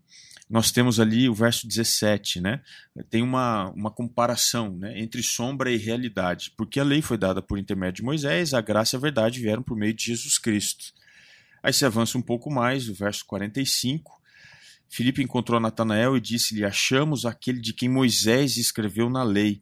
[0.49, 2.61] Nós temos ali o verso 17, né?
[3.09, 6.51] Tem uma, uma comparação né, entre sombra e realidade.
[6.57, 9.63] Porque a lei foi dada por intermédio de Moisés, a graça e a verdade vieram
[9.63, 10.93] por meio de Jesus Cristo.
[11.63, 14.19] Aí se avança um pouco mais, o verso 45.
[14.89, 19.61] Filipe encontrou Natanael e disse-lhe: Achamos aquele de quem Moisés escreveu na lei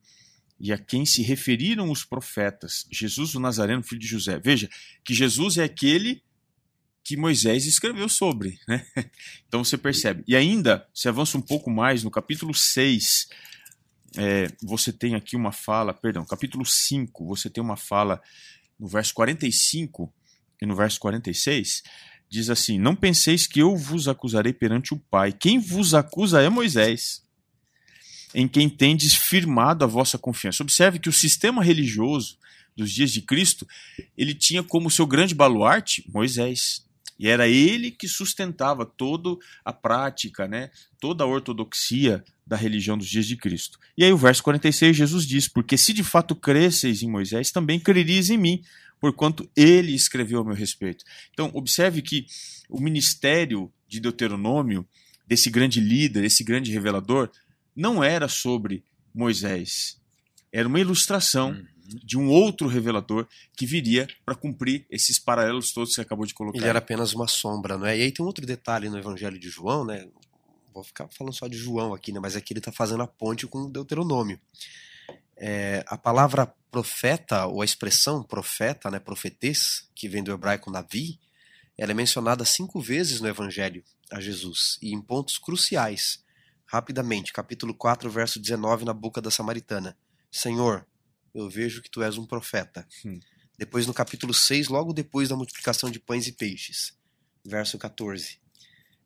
[0.60, 4.39] e a quem se referiram os profetas, Jesus o Nazareno, filho de José.
[4.39, 4.69] Veja
[5.04, 6.22] que Jesus é aquele
[7.04, 8.60] que Moisés escreveu sobre.
[8.67, 8.86] Né?
[9.48, 10.24] Então você percebe.
[10.28, 13.30] E ainda, se avança um pouco mais, no capítulo 6,
[14.17, 18.22] é, você tem aqui uma fala, perdão, capítulo 5, você tem uma fala
[18.80, 20.13] no verso 45
[20.62, 21.84] e no verso 46,
[22.30, 25.32] diz assim: Não penseis que eu vos acusarei perante o Pai.
[25.32, 27.24] Quem vos acusa é Moisés
[28.34, 30.63] em quem tendes firmado a vossa confiança.
[30.63, 32.38] Observe que o sistema religioso
[32.76, 33.68] dos dias de Cristo,
[34.18, 36.86] ele tinha como seu grande baluarte Moisés.
[37.20, 43.08] E era ele que sustentava toda a prática, né, toda a ortodoxia da religião dos
[43.08, 43.78] dias de Cristo.
[43.98, 47.78] E aí o verso 46, Jesus diz: Porque se de fato cresceis em Moisés, também
[47.78, 48.63] crereis em mim,
[49.02, 51.04] porquanto ele escreveu a meu respeito.
[51.34, 52.26] Então, observe que
[52.70, 54.88] o ministério de Deuteronômio,
[55.28, 57.30] desse grande líder, esse grande revelador,
[57.80, 59.98] não era sobre Moisés.
[60.52, 61.65] Era uma ilustração uhum.
[62.04, 66.34] de um outro revelador que viria para cumprir esses paralelos todos que você acabou de
[66.34, 66.58] colocar.
[66.58, 67.98] Ele era apenas uma sombra, não é?
[67.98, 70.06] E aí tem um outro detalhe no Evangelho de João, né?
[70.74, 72.20] Vou ficar falando só de João aqui, né?
[72.20, 74.39] Mas aqui ele está fazendo a ponte com o Deuteronômio.
[75.38, 81.18] É, a palavra profeta, ou a expressão profeta, né, profetês, que vem do hebraico navi,
[81.78, 86.20] ela é mencionada cinco vezes no Evangelho a Jesus, e em pontos cruciais
[86.72, 89.98] rapidamente, capítulo 4, verso 19, na boca da Samaritana.
[90.32, 90.86] Senhor,
[91.34, 92.88] eu vejo que tu és um profeta.
[93.04, 93.20] Hum.
[93.58, 96.94] Depois, no capítulo 6, logo depois da multiplicação de pães e peixes,
[97.44, 98.40] verso 14.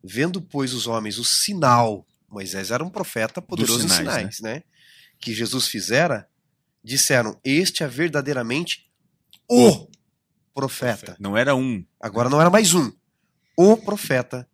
[0.02, 4.54] Vendo, pois, os homens o sinal, Moisés era um profeta poderoso sinais, em sinais, né?
[4.56, 4.62] né?
[5.18, 6.28] Que Jesus fizera,
[6.82, 8.90] disseram: Este é verdadeiramente
[9.48, 9.88] o
[10.52, 11.16] profeta.
[11.18, 11.82] Não era um.
[11.98, 12.92] Agora não era mais um.
[13.56, 14.46] O profeta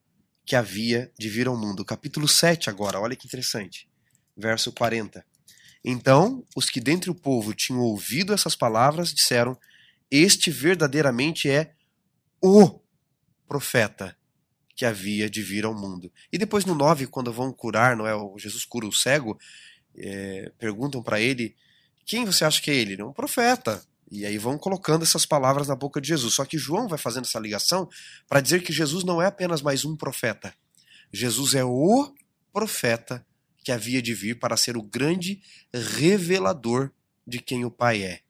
[0.51, 1.85] que havia de vir ao mundo.
[1.85, 3.89] Capítulo 7 agora, olha que interessante.
[4.37, 5.25] Verso 40.
[5.85, 9.57] Então, os que dentre o povo tinham ouvido essas palavras disseram:
[10.11, 11.73] Este verdadeiramente é
[12.43, 12.81] o
[13.47, 14.17] profeta
[14.75, 16.13] que havia de vir ao mundo.
[16.33, 18.13] E depois no 9, quando vão curar, não é?
[18.17, 19.39] O Jesus cura o cego,
[19.97, 21.55] é, perguntam para ele:
[22.05, 23.01] Quem você acha que é ele?
[23.01, 23.81] Um profeta.
[24.11, 26.35] E aí vão colocando essas palavras na boca de Jesus.
[26.35, 27.89] Só que João vai fazendo essa ligação
[28.29, 30.53] para dizer que Jesus não é apenas mais um profeta.
[31.13, 32.13] Jesus é o
[32.53, 33.25] profeta
[33.63, 35.41] que havia de vir para ser o grande
[35.73, 36.91] revelador
[37.27, 38.21] de quem o Pai é.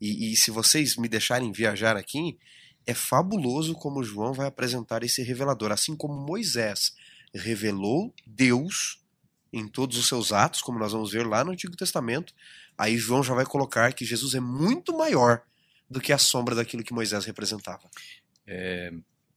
[0.00, 2.38] E, e se vocês me deixarem viajar aqui,
[2.86, 5.72] é fabuloso como João vai apresentar esse revelador.
[5.72, 6.92] Assim como Moisés
[7.34, 8.98] revelou Deus
[9.52, 12.34] em todos os seus atos, como nós vamos ver lá no Antigo Testamento.
[12.80, 15.44] Aí João já vai colocar que Jesus é muito maior
[15.88, 17.90] do que a sombra daquilo que Moisés representava.
[18.46, 18.90] É,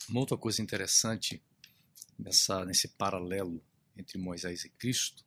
[0.08, 1.44] uma outra coisa interessante
[2.18, 3.62] nessa, nesse paralelo
[3.98, 5.26] entre Moisés e Cristo,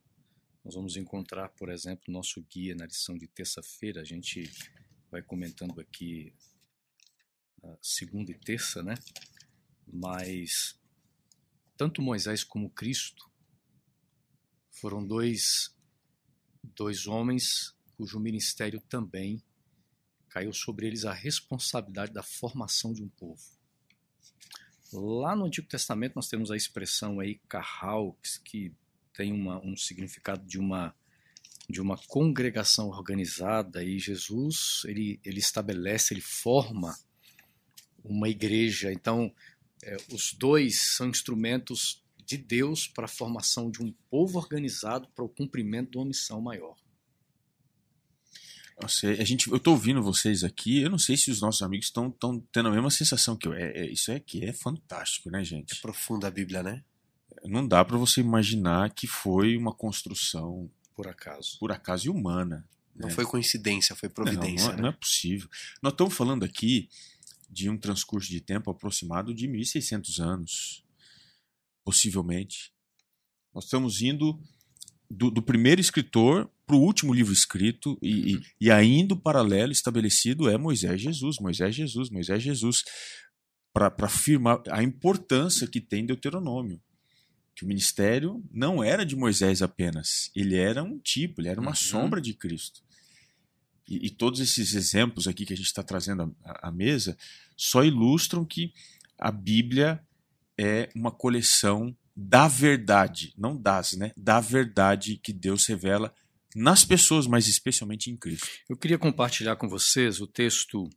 [0.65, 4.01] nós vamos encontrar, por exemplo, nosso guia na lição de terça-feira.
[4.01, 4.51] A gente
[5.11, 6.33] vai comentando aqui
[7.63, 8.95] a segunda e terça, né?
[9.85, 10.75] Mas
[11.77, 13.29] tanto Moisés como Cristo
[14.71, 15.71] foram dois,
[16.63, 19.43] dois homens cujo ministério também
[20.29, 23.41] caiu sobre eles a responsabilidade da formação de um povo.
[24.93, 28.71] Lá no Antigo Testamento nós temos a expressão aí carral, que
[29.13, 30.95] tem uma, um significado de uma
[31.69, 36.97] de uma congregação organizada e Jesus ele, ele estabelece, ele forma
[38.01, 38.89] uma igreja.
[38.93, 39.33] Então,
[39.83, 45.25] é, os dois são instrumentos de Deus para a formação de um povo organizado para
[45.25, 46.77] o cumprimento de uma missão maior.
[48.79, 51.87] Nossa, a gente, eu tô ouvindo vocês aqui, eu não sei se os nossos amigos
[51.87, 52.11] estão
[52.51, 53.53] tendo a mesma sensação que eu.
[53.53, 55.73] É, é, isso aqui é fantástico, né, gente?
[55.73, 56.83] É profunda a Bíblia, né?
[57.43, 62.67] Não dá para você imaginar que foi uma construção por acaso, por acaso e humana.
[62.95, 63.13] Não né?
[63.13, 64.67] foi coincidência, foi providência.
[64.67, 64.81] Não, não, né?
[64.83, 65.49] não é possível.
[65.81, 66.89] Nós estamos falando aqui
[67.49, 70.83] de um transcurso de tempo aproximado de 1.600 anos,
[71.83, 72.71] possivelmente.
[73.53, 74.39] Nós estamos indo
[75.09, 79.71] do, do primeiro escritor para o último livro escrito e, e, e, ainda o paralelo
[79.71, 82.83] estabelecido é Moisés Jesus, Moisés Jesus, Moisés Jesus,
[83.73, 86.81] para afirmar a importância que tem Deuteronômio.
[87.55, 91.71] Que o ministério não era de Moisés apenas, ele era um tipo, ele era uma
[91.71, 91.75] uhum.
[91.75, 92.81] sombra de Cristo.
[93.87, 97.17] E, e, todos esses exemplos aqui que a gente está trazendo à, à mesa
[97.55, 98.73] só ilustram que
[99.17, 100.03] a Bíblia
[100.57, 104.11] é uma coleção da verdade, não das, né?
[104.17, 106.13] Da verdade que Deus revela
[106.57, 108.47] nas pessoas, mas especialmente em Cristo.
[108.67, 110.89] Eu queria compartilhar com vocês o texto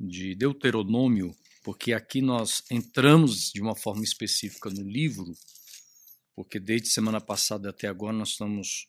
[0.00, 5.36] de Deuteronômio, porque aqui nós entramos de uma forma específica no livro,
[6.34, 8.86] porque desde semana passada até agora nós estamos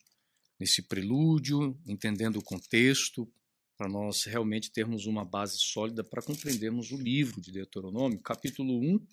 [0.58, 3.30] nesse prelúdio, entendendo o contexto,
[3.76, 9.06] para nós realmente termos uma base sólida para compreendermos o livro de Deuteronômio, capítulo 1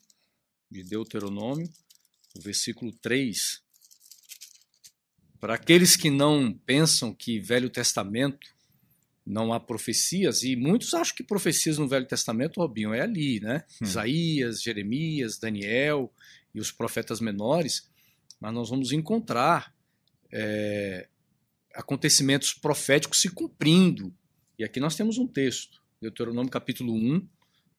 [0.69, 1.69] de Deuteronômio,
[2.33, 3.61] o versículo 3
[5.41, 8.47] para aqueles que não pensam que Velho Testamento
[9.25, 13.63] não há profecias, e muitos acham que profecias no Velho Testamento, Robinho, é ali, né?
[13.81, 13.85] Hum.
[13.85, 16.13] Isaías, Jeremias, Daniel
[16.53, 17.89] e os profetas menores,
[18.39, 19.73] mas nós vamos encontrar
[20.31, 21.07] é,
[21.73, 24.13] acontecimentos proféticos se cumprindo.
[24.59, 27.27] E aqui nós temos um texto, Deuteronômio capítulo 1,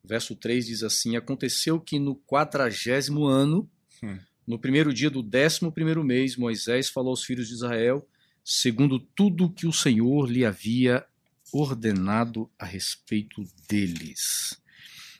[0.02, 3.70] verso 3 diz assim: Aconteceu que no quadragésimo ano,
[4.02, 4.18] hum.
[4.46, 8.06] No primeiro dia do décimo primeiro mês, Moisés falou aos filhos de Israel,
[8.44, 11.04] segundo tudo que o Senhor lhe havia
[11.52, 14.60] ordenado a respeito deles.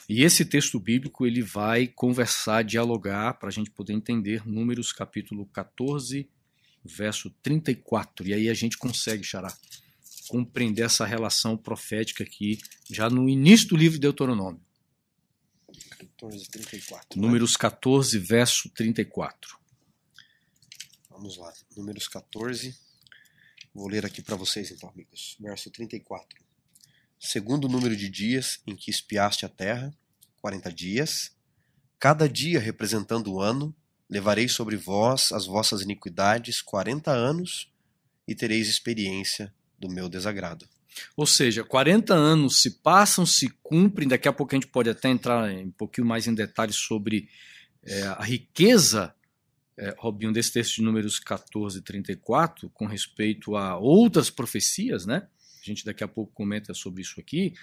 [0.09, 5.47] E esse texto bíblico ele vai conversar, dialogar, para a gente poder entender Números capítulo
[5.47, 6.29] 14,
[6.85, 8.27] verso 34.
[8.27, 9.55] E aí a gente consegue, Xará,
[10.29, 12.59] compreender essa relação profética aqui,
[12.91, 14.61] já no início do livro de Deuteronômio.
[16.07, 17.21] 14, 34.
[17.21, 19.59] Números 14, verso 34.
[21.11, 21.53] Vamos lá.
[21.77, 22.77] Números 14.
[23.75, 25.37] Vou ler aqui para vocês então, amigos.
[25.38, 26.43] Verso 34.
[27.19, 29.95] Segundo o número de dias em que espiaste a terra,
[30.41, 31.31] 40 dias,
[31.99, 33.75] cada dia representando o ano,
[34.11, 37.73] levarei sobre vós as vossas iniquidades 40 anos
[38.27, 40.69] e tereis experiência do meu desagrado.
[41.17, 45.09] Ou seja, 40 anos se passam, se cumprem, daqui a pouco a gente pode até
[45.09, 47.29] entrar um pouquinho mais em detalhes sobre
[47.83, 49.15] é, a riqueza,
[49.77, 55.27] é, Robinho, desse texto de números 14 e 34, com respeito a outras profecias, né?
[55.63, 57.55] A gente daqui a pouco comenta sobre isso aqui,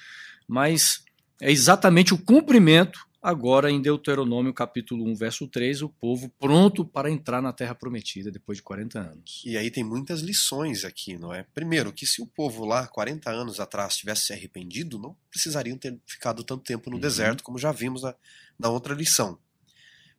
[0.48, 1.04] mas
[1.42, 7.12] é exatamente o cumprimento Agora, em Deuteronômio capítulo 1, verso 3, o povo pronto para
[7.12, 9.44] entrar na terra prometida depois de 40 anos.
[9.46, 11.46] E aí tem muitas lições aqui, não é?
[11.54, 16.00] Primeiro, que se o povo lá, 40 anos atrás, tivesse se arrependido, não precisariam ter
[16.08, 17.02] ficado tanto tempo no uhum.
[17.02, 18.16] deserto, como já vimos na,
[18.58, 19.38] na outra lição.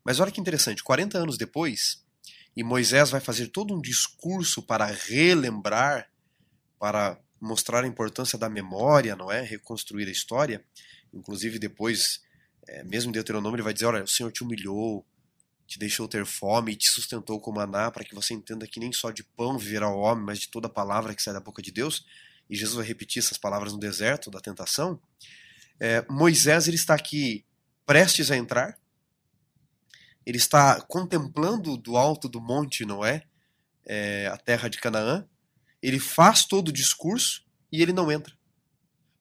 [0.05, 2.05] Mas olha que interessante, 40 anos depois,
[2.55, 6.11] e Moisés vai fazer todo um discurso para relembrar,
[6.79, 9.41] para mostrar a importância da memória, não é?
[9.41, 10.63] Reconstruir a história.
[11.15, 12.21] Inclusive depois
[12.69, 15.05] é, mesmo Deuteronômio, ele vai dizer: Olha, o Senhor te humilhou,
[15.67, 18.93] te deixou ter fome e te sustentou com maná, para que você entenda que nem
[18.93, 21.71] só de pão viverá o homem, mas de toda palavra que sai da boca de
[21.71, 22.05] Deus.
[22.49, 25.01] E Jesus vai repetir essas palavras no deserto da tentação.
[25.79, 27.45] É, Moisés ele está aqui
[27.87, 28.79] prestes a entrar.
[30.27, 33.23] ele está contemplando do alto do monte, não é?
[33.87, 35.27] é a terra de Canaã.
[35.81, 38.37] Ele faz todo o discurso e ele não entra.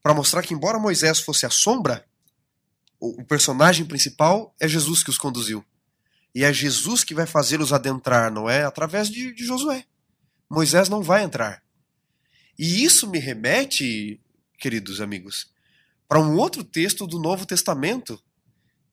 [0.01, 2.08] Para mostrar que, embora Moisés fosse a sombra,
[2.99, 5.63] o, personagem principal é Jesus que os conduziu.
[6.35, 8.63] E é Jesus que vai fazê-los adentrar, não é?
[8.63, 9.85] Através de, de Josué.
[10.49, 11.63] Moisés não vai entrar.
[12.57, 14.19] E isso me remete,
[14.59, 15.51] queridos amigos,
[16.07, 18.21] para um outro texto do Novo Testamento,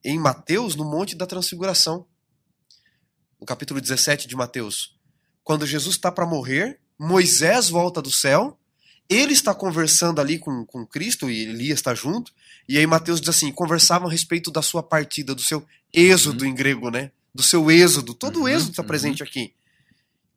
[0.04, 2.06] em Mateus, no Monte da Transfiguração.
[3.40, 4.96] No capítulo 17 de Mateus.
[5.42, 8.58] Quando Jesus está para morrer, Moisés volta do céu,
[9.08, 12.32] ele está conversando ali com, com Cristo, e Elias está junto,
[12.68, 16.50] e aí Mateus diz assim: conversavam a respeito da sua partida, do seu êxodo uhum.
[16.50, 17.10] em grego, né?
[17.34, 18.14] Do seu êxodo.
[18.14, 18.88] Todo uhum, o êxodo está uhum.
[18.88, 19.52] presente aqui.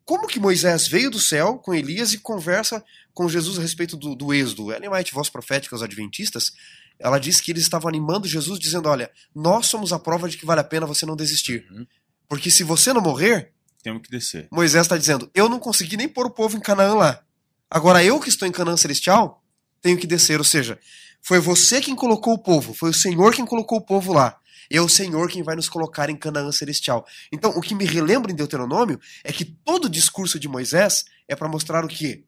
[0.05, 4.15] Como que Moisés veio do céu com Elias e conversa com Jesus a respeito do,
[4.15, 4.71] do êxodo?
[4.71, 6.51] Ellen White, voz profética aos adventistas,
[6.97, 10.45] ela diz que eles estavam animando Jesus, dizendo: Olha, nós somos a prova de que
[10.45, 11.65] vale a pena você não desistir.
[11.71, 11.85] Uhum.
[12.27, 13.51] Porque se você não morrer.
[13.81, 14.47] Temos que descer.
[14.51, 17.23] Moisés está dizendo: Eu não consegui nem pôr o povo em Canaã lá.
[17.69, 19.43] Agora eu que estou em Canaã Celestial,
[19.81, 20.39] tenho que descer.
[20.39, 20.79] Ou seja,
[21.21, 24.39] foi você quem colocou o povo, foi o Senhor quem colocou o povo lá
[24.69, 27.05] é o Senhor quem vai nos colocar em Canaã celestial.
[27.31, 31.35] Então, o que me relembra em Deuteronômio é que todo o discurso de Moisés é
[31.35, 32.23] para mostrar o que?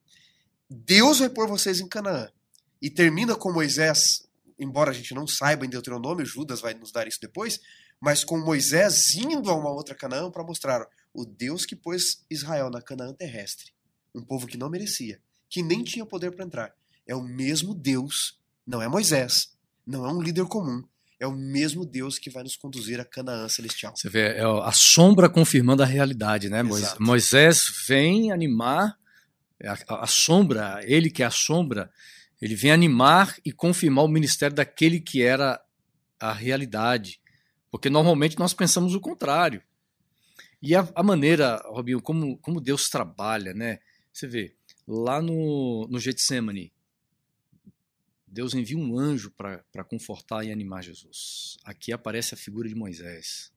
[0.70, 2.30] Deus vai pôr vocês em Canaã.
[2.82, 4.28] E termina com Moisés,
[4.58, 7.60] embora a gente não saiba em Deuteronômio, Judas vai nos dar isso depois,
[8.00, 12.72] mas com Moisés indo a uma outra Canaã para mostrar o Deus que pôs Israel
[12.72, 13.72] na Canaã terrestre.
[14.16, 15.22] Um povo que não merecia,
[15.52, 16.74] que nem tinha poder para entrar.
[17.06, 19.54] É o mesmo Deus, não é Moisés,
[19.86, 20.82] não é um líder comum,
[21.20, 23.94] é o mesmo Deus que vai nos conduzir a Canaã celestial.
[23.96, 26.62] Você vê, é a sombra confirmando a realidade, né?
[26.62, 27.04] Exato.
[27.04, 28.98] Moisés vem animar,
[29.60, 31.92] é a, a, sombra, ele que é a sombra,
[32.42, 35.62] ele vem animar e confirmar o ministério daquele que era
[36.20, 37.20] a realidade.
[37.70, 39.62] Porque normalmente nós pensamos o contrário.
[40.62, 43.80] E a, a maneira, Robinho, como, como Deus trabalha, né?
[44.12, 44.56] Você vê,
[44.92, 46.74] lá no, no Getsemane,
[48.28, 51.58] Deus envia um anjo para confortar e animar Jesus.
[51.64, 53.54] Aqui aparece a figura de Moisés.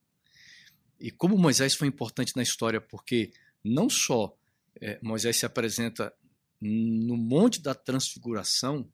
[0.98, 3.32] E como Moisés foi importante na história, porque
[3.64, 4.36] não só
[4.80, 6.14] é, Moisés se apresenta
[6.60, 8.88] no Monte da Transfiguração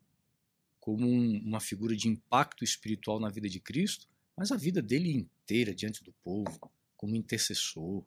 [0.79, 5.13] como um, uma figura de impacto espiritual na vida de Cristo, mas a vida dele
[5.13, 8.03] inteira diante do povo, como intercessor.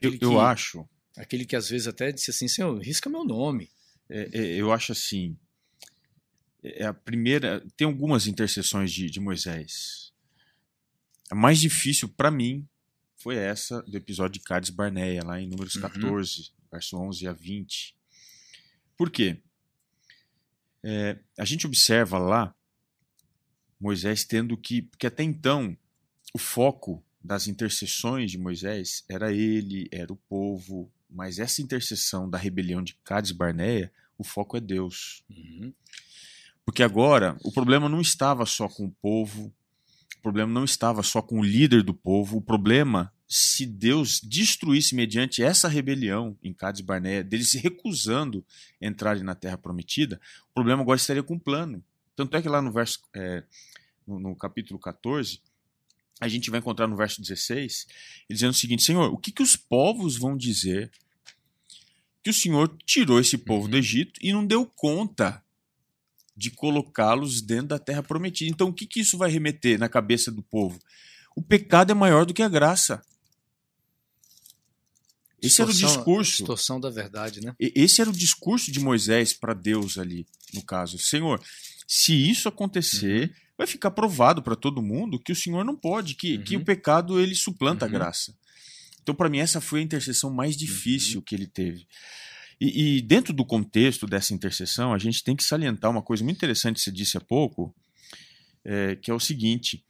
[0.00, 0.86] Eu, eu que, acho.
[1.16, 3.70] Aquele que às vezes até disse assim: Senhor, risca meu nome.
[4.08, 5.36] É, é, eu acho assim
[6.66, 7.64] é a primeira.
[7.76, 10.12] Tem algumas intercessões de, de Moisés.
[11.30, 12.66] A mais difícil para mim
[13.16, 16.46] foi essa do episódio de Cades Barneia, lá em Números 14, uhum.
[16.70, 17.96] verso 11 a 20.
[18.96, 19.38] Por quê?
[20.82, 22.54] É, a gente observa lá
[23.78, 24.82] Moisés tendo que.
[24.82, 25.76] Porque até então
[26.32, 32.36] o foco das intercessões de Moisés era ele, era o povo, mas essa intercessão da
[32.36, 35.24] rebelião de Cades Barneia, o foco é Deus.
[35.30, 35.72] Uhum.
[36.62, 39.50] Porque agora o problema não estava só com o povo,
[40.18, 44.94] o problema não estava só com o líder do povo, o problema, se Deus destruísse
[44.94, 48.44] mediante essa rebelião em Cades Barneia, deles se recusando
[48.82, 51.82] a entrarem na terra prometida, o problema agora estaria com o plano.
[52.14, 53.42] Tanto é que lá no verso, é,
[54.06, 55.40] no, no capítulo 14,
[56.20, 57.86] a gente vai encontrar no verso 16,
[58.28, 60.90] dizendo o seguinte: Senhor, o que, que os povos vão dizer
[62.26, 63.70] que o Senhor tirou esse povo uhum.
[63.70, 65.40] do Egito e não deu conta
[66.36, 68.50] de colocá-los dentro da terra prometida.
[68.50, 70.76] Então, o que, que isso vai remeter na cabeça do povo?
[71.36, 73.00] O pecado é maior do que a graça.
[75.40, 76.38] Esse era o discurso.
[76.38, 77.54] Distorção da verdade, né?
[77.60, 80.98] Esse era o discurso de Moisés para Deus ali, no caso.
[80.98, 81.40] Senhor,
[81.86, 83.34] se isso acontecer, uhum.
[83.56, 86.42] vai ficar provado para todo mundo que o Senhor não pode, que, uhum.
[86.42, 87.88] que o pecado ele suplanta uhum.
[87.88, 88.34] a graça.
[89.06, 91.24] Então, para mim, essa foi a intercessão mais difícil uhum.
[91.24, 91.86] que ele teve.
[92.60, 96.38] E, e, dentro do contexto dessa intercessão, a gente tem que salientar uma coisa muito
[96.38, 97.72] interessante que você disse há pouco,
[98.64, 99.84] é, que é o seguinte: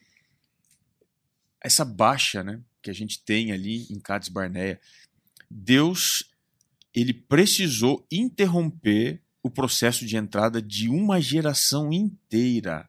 [1.62, 4.78] essa baixa né, que a gente tem ali em Cades Barneia,
[5.50, 6.30] Deus
[6.92, 12.86] ele precisou interromper o processo de entrada de uma geração inteira.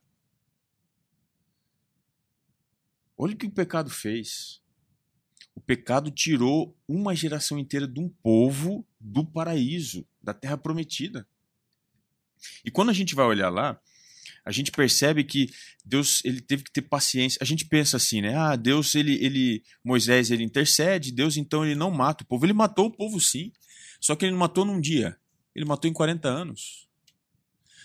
[3.17, 4.61] Olha o que o pecado fez.
[5.57, 11.27] O pecado tirou uma geração inteira de um povo do paraíso, da terra prometida.
[12.63, 13.81] E quando a gente vai olhar lá,
[14.45, 15.49] a gente percebe que
[15.83, 17.39] Deus ele teve que ter paciência.
[17.41, 18.35] A gente pensa assim, né?
[18.35, 22.45] Ah, Deus ele ele Moisés ele intercede, Deus então ele não mata o povo.
[22.45, 23.51] Ele matou o povo sim.
[23.99, 25.17] Só que ele não matou num dia.
[25.55, 26.87] Ele matou em 40 anos.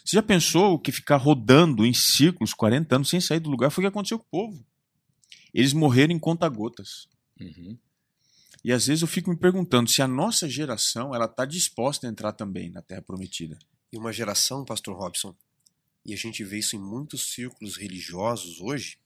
[0.04, 3.82] Você já pensou que ficar rodando em círculos 40 anos sem sair do lugar foi
[3.82, 4.66] o que aconteceu com o povo?
[5.54, 7.10] Eles morreram em conta-gotas.
[7.42, 7.78] Uhum.
[8.64, 12.10] E às vezes eu fico me perguntando se a nossa geração ela está disposta a
[12.10, 13.58] entrar também na Terra Prometida.
[13.92, 15.34] E uma geração, Pastor Robson,
[16.04, 18.98] e a gente vê isso em muitos círculos religiosos hoje,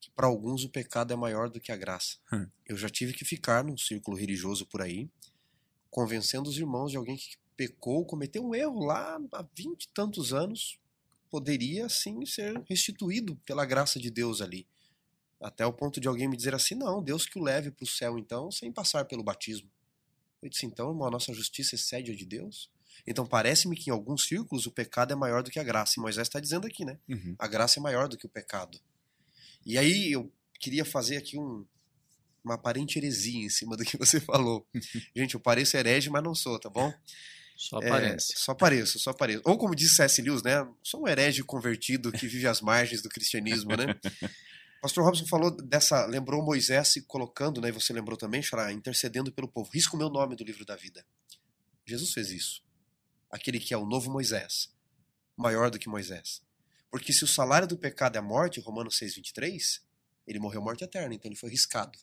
[0.00, 2.16] que para alguns o pecado é maior do que a graça.
[2.32, 2.46] Hum.
[2.66, 5.08] Eu já tive que ficar num círculo religioso por aí,
[5.90, 10.32] convencendo os irmãos de alguém que pecou, cometeu um erro lá há vinte e tantos
[10.32, 10.78] anos,
[11.30, 14.66] poderia sim ser restituído pela graça de Deus ali.
[15.44, 17.86] Até o ponto de alguém me dizer assim: não, Deus que o leve para o
[17.86, 19.70] céu então, sem passar pelo batismo.
[20.40, 22.70] Eu disse: então, irmão, a nossa justiça excede a de Deus?
[23.06, 25.94] Então parece-me que em alguns círculos o pecado é maior do que a graça.
[25.98, 26.98] E Moisés está dizendo aqui, né?
[27.06, 27.34] Uhum.
[27.38, 28.80] A graça é maior do que o pecado.
[29.66, 31.66] E aí eu queria fazer aqui um,
[32.42, 34.66] uma aparente heresia em cima do que você falou.
[35.14, 36.90] Gente, eu pareço herege, mas não sou, tá bom?
[37.54, 38.32] Só É, aparece.
[38.36, 39.42] só pareço, só pareço.
[39.44, 40.22] Ou como disse C.S.
[40.22, 40.66] Lewis, né?
[40.82, 43.94] Sou um herege convertido que vive às margens do cristianismo, né?
[44.84, 47.70] Pastor Robson falou dessa, lembrou Moisés se colocando, né?
[47.70, 49.70] E você lembrou também, Xará, intercedendo pelo povo.
[49.72, 51.02] Risca o meu nome do livro da vida.
[51.86, 52.62] Jesus fez isso.
[53.30, 54.74] Aquele que é o novo Moisés,
[55.34, 56.42] maior do que Moisés.
[56.90, 59.80] Porque se o salário do pecado é a morte, Romanos 6:23,
[60.26, 61.98] ele morreu morte eterna, então ele foi riscado.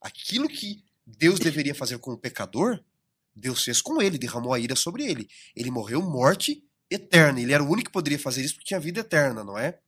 [0.00, 2.80] Aquilo que Deus deveria fazer com o pecador,
[3.34, 5.28] Deus fez com ele, derramou a ira sobre ele.
[5.56, 7.40] Ele morreu morte eterna.
[7.40, 9.80] Ele era o único que poderia fazer isso porque tinha vida eterna, não é?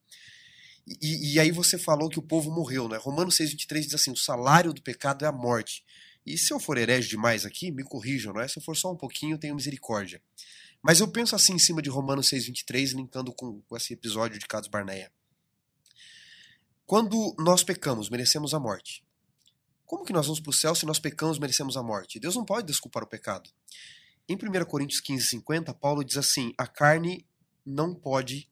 [1.01, 2.97] E, e aí você falou que o povo morreu, né?
[2.97, 5.85] Romanos 6,23 diz assim: o salário do pecado é a morte.
[6.25, 8.49] E se eu for herege demais aqui, me corrijam, não é?
[8.49, 10.23] Se eu for só um pouquinho, tenho misericórdia.
[10.83, 14.47] Mas eu penso assim em cima de Romanos 6,23, linkando com, com esse episódio de
[14.47, 15.11] Carlos Barneia.
[16.87, 19.05] Quando nós pecamos, merecemos a morte.
[19.85, 22.21] Como que nós vamos para o céu se nós pecamos, merecemos a morte?
[22.21, 23.51] Deus não pode desculpar o pecado.
[24.29, 27.27] Em 1 Coríntios 15, 50, Paulo diz assim: a carne
[27.65, 28.51] não pode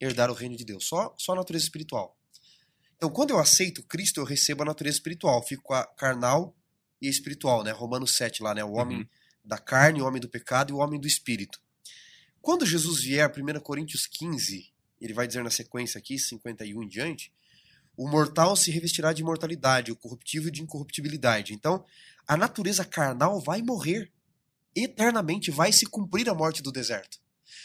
[0.00, 2.16] herdar o reino de Deus, só, só a natureza espiritual.
[2.96, 6.54] Então, quando eu aceito Cristo, eu recebo a natureza espiritual, fico com a carnal
[7.00, 7.70] e a espiritual, né?
[7.70, 8.64] Romanos 7 lá, né?
[8.64, 9.06] O homem Uhum.
[9.44, 11.60] da carne, o homem do pecado e o homem do espírito.
[12.40, 17.32] Quando Jesus vier, 1 Coríntios 15, ele vai dizer na sequência aqui, 51 em diante,
[17.96, 21.52] o mortal se revestirá de imortalidade, o corruptível de incorruptibilidade.
[21.54, 21.84] Então,
[22.26, 24.10] a natureza carnal vai morrer
[24.74, 27.18] eternamente, vai se cumprir a morte do deserto.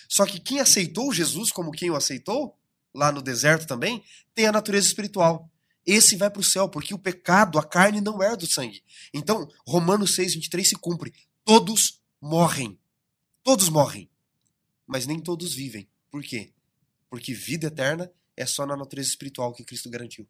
[0.07, 2.57] Só que quem aceitou Jesus como quem o aceitou,
[2.93, 5.49] lá no deserto também, tem a natureza espiritual.
[5.85, 8.83] Esse vai para o céu, porque o pecado, a carne, não é do sangue.
[9.13, 11.13] Então, Romanos 6, 23 se cumpre.
[11.43, 12.77] Todos morrem.
[13.43, 14.09] Todos morrem.
[14.85, 15.87] Mas nem todos vivem.
[16.11, 16.51] Por quê?
[17.09, 20.27] Porque vida eterna é só na natureza espiritual que Cristo garantiu.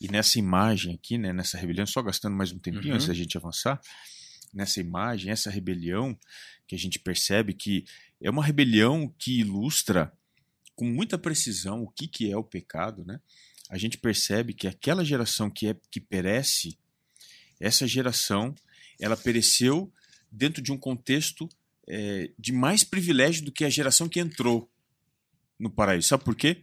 [0.00, 2.94] E nessa imagem aqui, né, nessa rebelião, só gastando mais um tempinho Uhum.
[2.94, 3.80] antes da gente avançar,
[4.52, 6.18] nessa imagem, essa rebelião
[6.66, 7.84] que a gente percebe que
[8.24, 10.10] é uma rebelião que ilustra
[10.74, 13.20] com muita precisão o que, que é o pecado, né?
[13.68, 16.76] A gente percebe que aquela geração que é que perece,
[17.60, 18.54] essa geração,
[18.98, 19.92] ela pereceu
[20.32, 21.48] dentro de um contexto
[21.86, 24.70] é, de mais privilégio do que a geração que entrou
[25.58, 26.08] no paraíso.
[26.08, 26.62] Sabe por quê?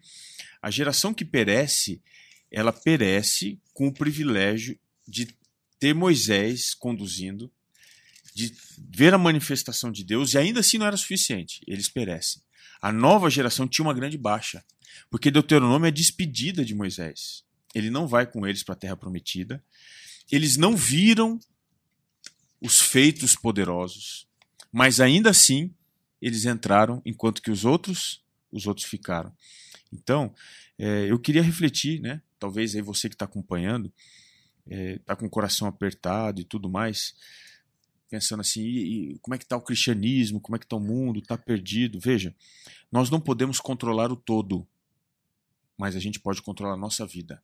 [0.62, 2.02] A geração que perece,
[2.50, 5.28] ela perece com o privilégio de
[5.80, 7.52] ter Moisés conduzindo,
[8.34, 12.42] de ver a manifestação de Deus, e ainda assim não era suficiente, eles perecem.
[12.82, 14.64] A nova geração tinha uma grande baixa,
[15.10, 17.44] porque Deuteronômio é despedida de Moisés.
[17.74, 19.64] Ele não vai com eles para a terra prometida.
[20.32, 21.40] Eles não viram
[22.60, 24.28] os feitos poderosos,
[24.72, 25.74] mas ainda assim
[26.22, 29.36] eles entraram, enquanto que os outros, os outros ficaram.
[29.92, 30.34] Então,
[30.78, 32.22] é, eu queria refletir, né?
[32.40, 33.92] Talvez aí você que está acompanhando,
[34.68, 37.16] está com o coração apertado e tudo mais,
[38.12, 40.82] pensando assim, e, e como é que está o cristianismo, como é que está o
[40.82, 41.98] mundo, está perdido.
[41.98, 42.36] Veja,
[42.92, 44.68] nós não podemos controlar o todo,
[45.78, 47.42] mas a gente pode controlar a nossa vida.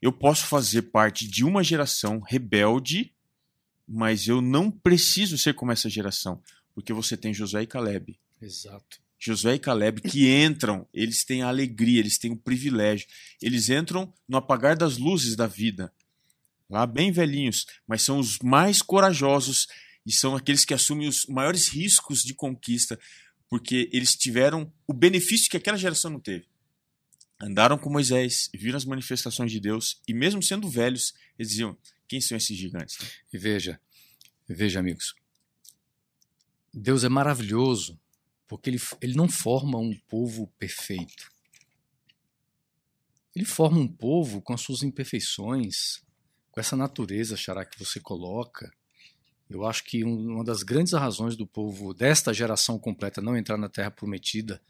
[0.00, 3.12] Eu posso fazer parte de uma geração rebelde,
[3.86, 6.40] mas eu não preciso ser como essa geração,
[6.72, 8.16] porque você tem Josué e Caleb.
[8.40, 9.02] Exato.
[9.18, 13.06] Josué e Caleb que entram, eles têm a alegria, eles têm o privilégio.
[13.40, 15.92] Eles entram no apagar das luzes da vida.
[16.72, 19.66] Lá bem velhinhos, mas são os mais corajosos
[20.06, 22.98] e são aqueles que assumem os maiores riscos de conquista,
[23.46, 26.46] porque eles tiveram o benefício que aquela geração não teve.
[27.38, 31.76] Andaram com Moisés, viram as manifestações de Deus e mesmo sendo velhos, eles diziam:
[32.08, 32.96] "Quem são esses gigantes?"
[33.30, 33.78] E veja,
[34.48, 35.14] veja, amigos,
[36.72, 38.00] Deus é maravilhoso
[38.48, 41.30] porque ele, ele não forma um povo perfeito.
[43.36, 46.02] Ele forma um povo com as suas imperfeições,
[46.52, 48.70] com essa natureza, Xará, que você coloca.
[49.50, 53.56] Eu acho que um- uma das grandes razões do povo desta geração completa não entrar
[53.56, 54.62] na Terra Prometida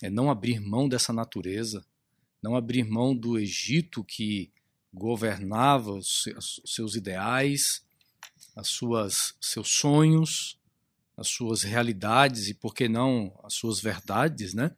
[0.00, 1.84] é não abrir mão dessa natureza,
[2.42, 4.52] não abrir mão do Egito que
[4.92, 6.24] governava os
[6.64, 7.82] seus ideais,
[8.54, 10.58] as suas seus sonhos,
[11.16, 14.74] as suas realidades e por que não as suas verdades, né?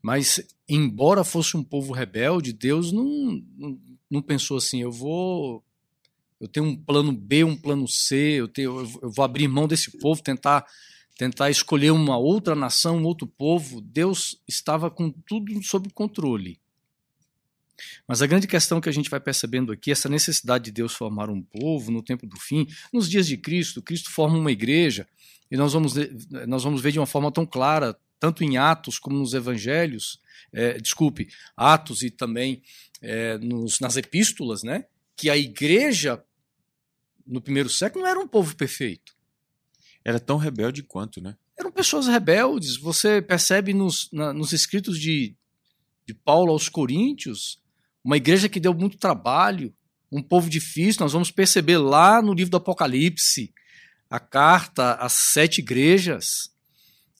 [0.00, 3.80] Mas embora fosse um povo rebelde, Deus não, não,
[4.10, 5.64] não pensou assim, eu vou
[6.42, 9.96] eu tenho um plano B, um plano C, eu, tenho, eu vou abrir mão desse
[9.98, 10.66] povo, tentar
[11.16, 13.80] tentar escolher uma outra nação, um outro povo.
[13.80, 16.58] Deus estava com tudo sob controle.
[18.08, 21.30] Mas a grande questão que a gente vai percebendo aqui, essa necessidade de Deus formar
[21.30, 25.06] um povo no tempo do fim, nos dias de Cristo, Cristo forma uma igreja,
[25.48, 25.94] e nós vamos,
[26.48, 30.20] nós vamos ver de uma forma tão clara, tanto em Atos como nos Evangelhos,
[30.52, 32.62] é, desculpe, Atos e também
[33.00, 34.86] é, nos, nas epístolas, né,
[35.16, 36.22] que a igreja
[37.26, 39.14] no primeiro século não era um povo perfeito.
[40.04, 41.36] Era tão rebelde quanto, né?
[41.58, 42.76] Eram pessoas rebeldes.
[42.76, 45.34] Você percebe nos, na, nos escritos de,
[46.06, 47.60] de Paulo aos Coríntios,
[48.04, 49.72] uma igreja que deu muito trabalho,
[50.10, 51.02] um povo difícil.
[51.02, 53.52] Nós vamos perceber lá no livro do Apocalipse,
[54.10, 56.52] a carta às sete igrejas,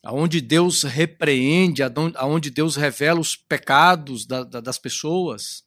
[0.03, 1.81] aonde Deus repreende,
[2.15, 5.63] aonde Deus revela os pecados da, da, das pessoas.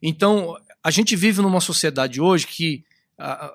[0.00, 2.84] Então, a gente vive numa sociedade hoje que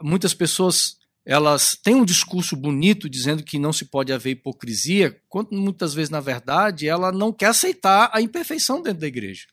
[0.01, 0.97] muitas pessoas
[1.27, 6.09] elas têm um discurso bonito dizendo que não se pode haver hipocrisia, quando muitas vezes,
[6.09, 9.45] na verdade, ela não quer aceitar a imperfeição dentro da igreja.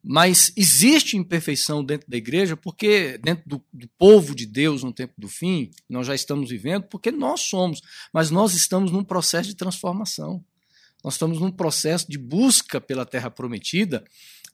[0.00, 5.12] Mas existe imperfeição dentro da igreja porque, dentro do, do, povo de Deus no tempo
[5.18, 7.80] do fim, nós já estamos vivendo, porque nós somos,
[8.12, 10.42] mas nós estamos num processo de transformação.
[11.02, 14.04] Nós estamos num processo de busca pela terra prometida.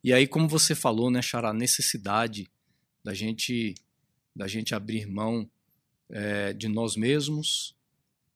[0.03, 2.51] E aí, como você falou, né, a necessidade
[3.05, 3.75] da gente,
[4.35, 5.49] da gente abrir mão
[6.09, 7.77] é, de nós mesmos,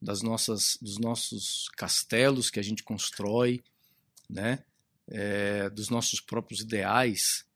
[0.00, 3.62] das nossas, dos nossos castelos que a gente constrói,
[4.28, 4.62] né?
[5.10, 7.46] É, dos nossos próprios ideais,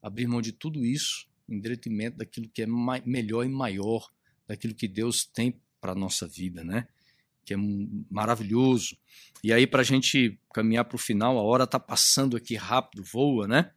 [0.00, 2.66] abrir mão de tudo isso em detrimento daquilo que é
[3.04, 4.08] melhor e maior,
[4.46, 6.86] daquilo que Deus tem para a nossa vida, né?
[7.44, 7.56] Que é
[8.08, 8.96] maravilhoso.
[9.42, 13.02] E aí, para a gente caminhar para o final, a hora está passando aqui rápido,
[13.02, 13.72] voa, né?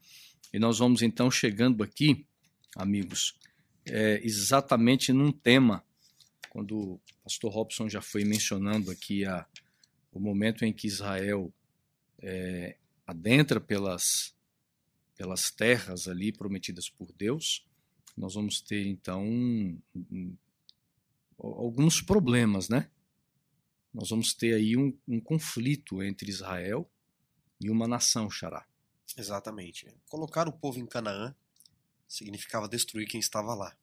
[0.53, 2.27] E nós vamos então chegando aqui
[2.75, 3.37] amigos,
[3.85, 5.83] é exatamente num tema,
[6.49, 9.45] quando o pastor Robson já foi mencionando aqui a,
[10.11, 11.53] o momento em que Israel
[12.19, 14.33] é, adentra pelas,
[15.15, 17.65] pelas terras ali prometidas por Deus,
[18.15, 20.37] nós vamos ter então um, um,
[21.37, 22.89] alguns problemas, né?
[23.93, 26.89] Nós vamos ter aí um, um conflito entre Israel
[27.59, 28.65] e uma nação, Xará.
[29.15, 29.87] Exatamente.
[30.09, 31.35] Colocar o povo em Canaã
[32.13, 33.75] significava destruir quem estava lá.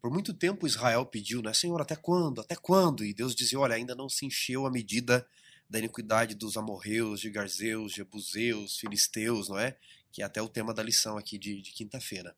[0.00, 2.40] Por muito tempo Israel pediu, né, Senhor, até quando?
[2.40, 3.04] Até quando?
[3.04, 5.26] E Deus dizia, olha, ainda não se encheu a medida
[5.68, 9.76] da iniquidade dos amorreus, de garzeus, jebuseus, filisteus, não é?
[10.12, 12.34] Que é até o tema da lição aqui de, de quinta-feira.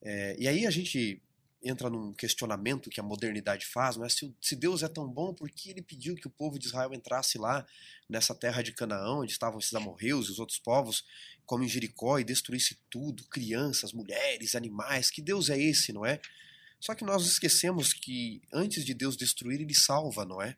[0.00, 1.22] É, e aí a gente
[1.62, 5.50] entra num questionamento que a modernidade faz, mas se, se, Deus é tão bom, por
[5.50, 7.66] que ele pediu que o povo de Israel entrasse lá
[8.08, 11.04] nessa terra de Canaã, onde estavam esses amorreus e os outros povos,
[11.44, 15.10] como em Jericó, e destruísse tudo, crianças, mulheres, animais?
[15.10, 16.20] Que Deus é esse, não é?
[16.80, 20.56] Só que nós esquecemos que antes de Deus destruir, ele salva, não é?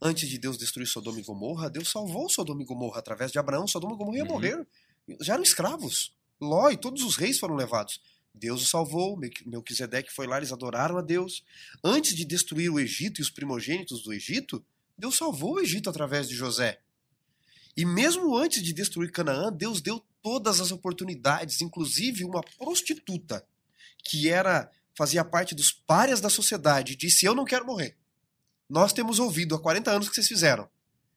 [0.00, 3.68] Antes de Deus destruir Sodoma e Gomorra, Deus salvou Sodoma e Gomorra através de Abraão.
[3.68, 4.30] Sodoma e Gomorra ia uhum.
[4.30, 4.66] morrer.
[5.20, 6.12] Já eram escravos.
[6.40, 8.00] Ló e todos os reis foram levados.
[8.34, 11.44] Deus o salvou, Melquisedeque foi lá, eles adoraram a Deus.
[11.84, 14.64] Antes de destruir o Egito e os primogênitos do Egito,
[14.96, 16.80] Deus salvou o Egito através de José.
[17.76, 23.46] E mesmo antes de destruir Canaã, Deus deu todas as oportunidades, inclusive uma prostituta
[24.04, 27.96] que era fazia parte dos párias da sociedade, disse: "Eu não quero morrer.
[28.68, 30.68] Nós temos ouvido há 40 anos que vocês fizeram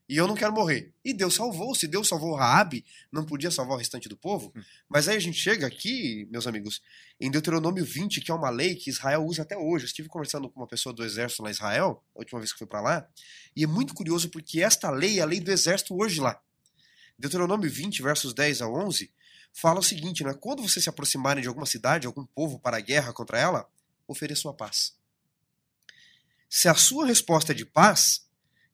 [0.07, 0.93] e eu não quero morrer.
[1.03, 1.73] E Deus salvou.
[1.73, 4.53] Se Deus salvou Raabe, não podia salvar o restante do povo?
[4.55, 4.61] Hum.
[4.87, 6.81] Mas aí a gente chega aqui, meus amigos,
[7.19, 9.85] em Deuteronômio 20, que é uma lei que Israel usa até hoje.
[9.85, 12.59] Eu estive conversando com uma pessoa do exército lá em Israel, a última vez que
[12.59, 13.07] fui para lá,
[13.55, 16.39] e é muito curioso porque esta lei é a lei do exército hoje lá.
[17.17, 19.11] Deuteronômio 20, versos 10 a 11,
[19.53, 20.33] fala o seguinte, né?
[20.33, 23.67] Quando vocês se aproximarem de alguma cidade, algum povo para a guerra contra ela,
[24.07, 24.93] ofereçam a paz.
[26.49, 28.25] Se a sua resposta é de paz,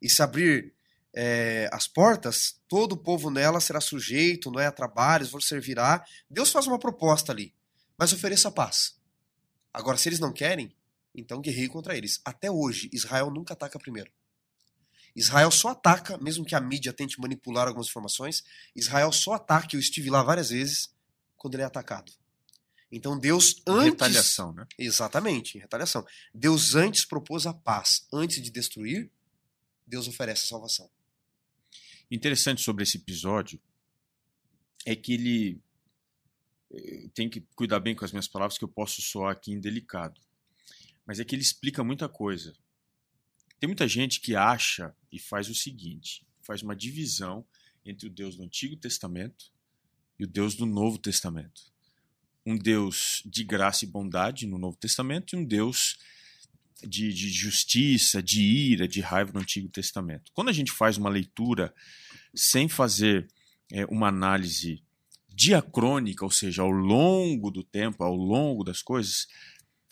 [0.01, 0.73] e se abrir
[1.13, 6.05] é, as portas, todo o povo nela será sujeito não é, a trabalhos, vos servirá.
[6.29, 7.53] Deus faz uma proposta ali,
[7.97, 8.95] mas ofereça paz.
[9.73, 10.73] Agora, se eles não querem,
[11.13, 12.21] então guerreie contra eles.
[12.23, 14.11] Até hoje, Israel nunca ataca primeiro.
[15.13, 18.43] Israel só ataca, mesmo que a mídia tente manipular algumas informações,
[18.73, 20.89] Israel só ataca, eu estive lá várias vezes,
[21.35, 22.13] quando ele é atacado.
[22.89, 23.91] Então Deus antes.
[23.91, 24.65] Retaliação, né?
[24.77, 26.05] Exatamente, retaliação.
[26.33, 28.05] Deus antes propôs a paz.
[28.11, 29.09] Antes de destruir,
[29.85, 30.89] Deus oferece a salvação
[32.11, 33.59] interessante sobre esse episódio
[34.85, 35.61] é que ele
[36.71, 40.19] eh, tem que cuidar bem com as minhas palavras, que eu posso soar aqui indelicado.
[41.05, 42.53] Mas é que ele explica muita coisa.
[43.59, 47.45] Tem muita gente que acha e faz o seguinte: faz uma divisão
[47.85, 49.51] entre o Deus do Antigo Testamento
[50.19, 51.71] e o Deus do Novo Testamento.
[52.45, 55.97] Um Deus de graça e bondade no Novo Testamento e um Deus
[56.81, 60.31] de, de, justiça, de ira, de raiva no Antigo Testamento.
[60.33, 61.73] Quando a gente faz uma leitura
[62.33, 63.27] sem fazer
[63.71, 64.83] é, uma análise
[65.33, 69.27] diacrônica, ou seja, ao longo do tempo, ao longo das coisas,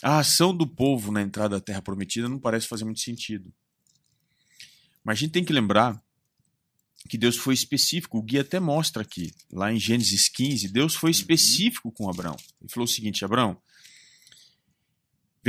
[0.02, 3.52] a ação do povo na entrada da Terra Prometida não parece fazer muito sentido.
[5.04, 6.02] Mas a gente tem que lembrar
[7.08, 11.10] que Deus foi específico, o guia até mostra aqui, lá em Gênesis 15, Deus foi
[11.10, 11.12] uhum.
[11.12, 12.36] específico com Abraão.
[12.62, 13.60] Ele falou o seguinte: Abraão,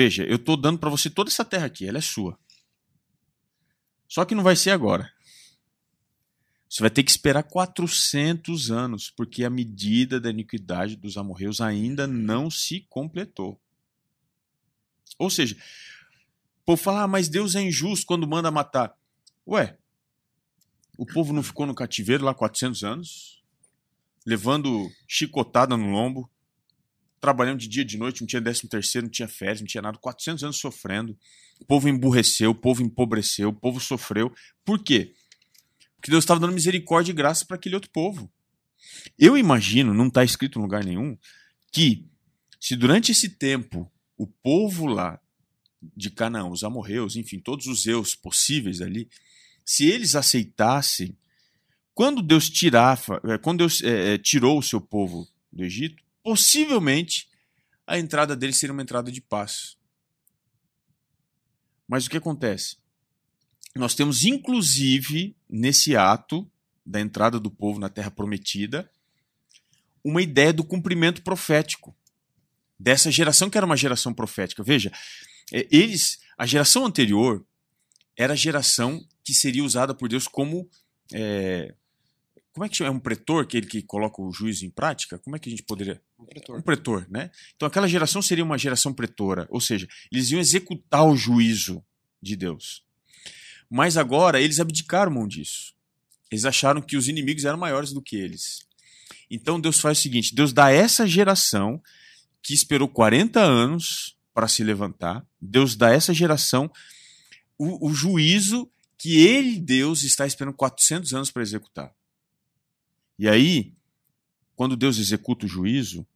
[0.03, 2.39] veja, eu estou dando para você toda essa terra aqui, ela é sua.
[4.09, 5.13] Só que não vai ser agora.
[6.67, 12.07] Você vai ter que esperar 400 anos, porque a medida da iniquidade dos amorreus ainda
[12.07, 13.61] não se completou.
[15.19, 18.97] Ou seja, o povo fala, ah, mas Deus é injusto quando manda matar.
[19.47, 19.77] Ué,
[20.97, 23.45] o povo não ficou no cativeiro lá 400 anos,
[24.25, 26.31] levando chicotada no lombo,
[27.21, 29.83] trabalhando de dia e de noite, não tinha décimo terceiro, não tinha férias, não tinha
[29.83, 31.17] nada, 400 anos sofrendo.
[31.61, 34.33] O povo emburreceu, o povo empobreceu, o povo sofreu.
[34.65, 35.13] Por quê?
[35.97, 38.31] Porque Deus estava dando misericórdia e graça para aquele outro povo.
[39.19, 41.17] Eu imagino, não está escrito em lugar nenhum,
[41.71, 42.07] que
[42.59, 45.21] se durante esse tempo o povo lá
[45.97, 49.09] de Canaã, os amorreus, enfim, todos os eus possíveis ali,
[49.65, 51.17] se eles aceitassem,
[51.95, 57.29] quando Deus tirava, eh, quando Deus é, tirou o seu povo do Egito, possivelmente
[57.87, 59.77] a entrada deles seria uma entrada de paz.
[61.89, 62.77] Mas o que acontece?
[63.75, 66.49] Nós temos, inclusive, nesse ato
[66.85, 68.91] da entrada do povo na Terra Prometida,
[70.05, 71.95] uma ideia do cumprimento profético
[72.79, 74.63] dessa geração que era uma geração profética.
[74.63, 74.91] Veja,
[75.53, 77.45] é, eles, a geração anterior
[78.17, 80.69] era a geração que seria usada por Deus como
[81.13, 81.75] é,
[82.53, 82.91] como é que chama?
[82.91, 85.19] É um pretor, aquele que coloca o juízo em prática?
[85.19, 86.03] Como é que a gente poderia.
[86.19, 86.59] Um pretor.
[86.59, 87.31] Um pretor, né?
[87.55, 91.85] Então aquela geração seria uma geração pretora, ou seja, eles iam executar o juízo
[92.21, 92.85] de Deus.
[93.71, 95.75] Mas agora eles abdicaram mão disso.
[96.31, 98.61] Eles acharam que os inimigos eram maiores do que eles.
[99.31, 101.81] Então Deus faz o seguinte: Deus dá essa geração
[102.43, 106.71] que esperou 40 anos para se levantar, Deus dá essa geração
[107.59, 111.95] o, o juízo que ele, Deus, está esperando 400 anos para executar.
[113.21, 113.75] E aí,
[114.57, 116.07] quando Deus executa o juízo,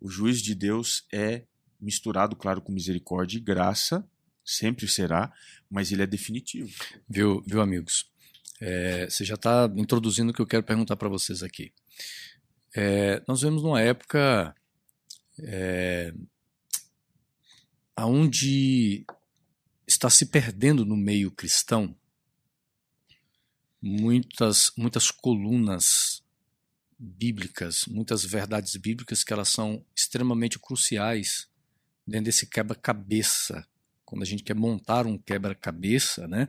[0.00, 1.42] o juízo de Deus é
[1.78, 4.08] misturado, claro, com misericórdia e graça,
[4.42, 5.30] sempre será,
[5.70, 6.74] mas ele é definitivo.
[7.06, 8.10] Viu, viu amigos?
[8.58, 11.74] É, você já está introduzindo o que eu quero perguntar para vocês aqui.
[12.74, 14.56] É, nós vemos numa época
[15.40, 16.14] é,
[17.98, 19.04] onde
[19.86, 21.94] está se perdendo no meio cristão
[23.80, 26.22] muitas, muitas colunas
[26.98, 31.48] bíblicas, muitas verdades bíblicas que elas são extremamente cruciais
[32.06, 33.66] dentro desse quebra-cabeça
[34.08, 36.48] quando a gente quer montar um quebra-cabeça, né?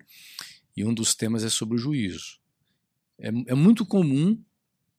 [0.77, 2.39] E um dos temas é sobre o juízo.
[3.19, 4.41] É, é muito comum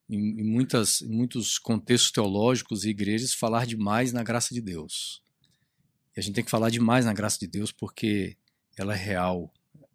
[0.06, 5.22] em, em, muitas, em muitos contextos teológicos e igrejas falar demais na graça de Deus.
[6.14, 8.36] E a gente tem que falar demais na graça de Deus porque
[8.76, 9.50] ela é real,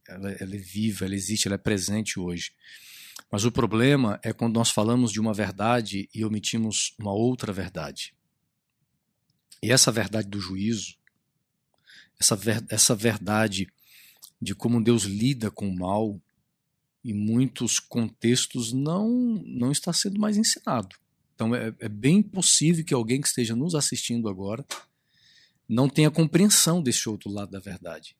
[0.08, 2.52] ela, ela é viva, ela existe, ela é presente hoje.
[3.32, 8.14] Mas o problema é quando nós falamos de uma verdade e omitimos uma outra verdade.
[9.62, 10.96] E essa verdade do juízo,
[12.20, 13.68] essa, ver, essa verdade
[14.42, 16.22] de como Deus lida com o mal,
[17.04, 19.10] em muitos contextos não,
[19.46, 20.96] não está sendo mais ensinado.
[21.34, 24.66] Então é, é bem possível que alguém que esteja nos assistindo agora
[25.68, 28.16] não tenha compreensão desse outro lado da verdade.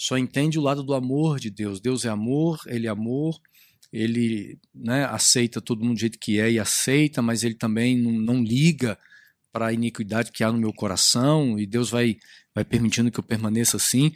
[0.00, 1.78] Só entende o lado do amor de Deus.
[1.78, 3.38] Deus é amor, ele é amor,
[3.92, 8.12] ele né, aceita todo mundo do jeito que é e aceita, mas ele também não,
[8.12, 8.98] não liga
[9.52, 12.16] para a iniquidade que há no meu coração e Deus vai,
[12.54, 14.10] vai permitindo que eu permaneça assim.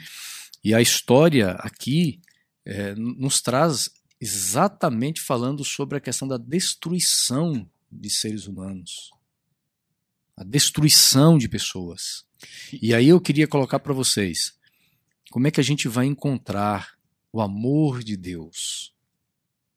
[0.64, 2.18] E a história aqui
[2.64, 9.10] é, nos traz exatamente falando sobre a questão da destruição de seres humanos,
[10.34, 12.24] a destruição de pessoas.
[12.72, 14.54] E aí eu queria colocar para vocês
[15.30, 16.96] como é que a gente vai encontrar
[17.32, 18.94] o amor de Deus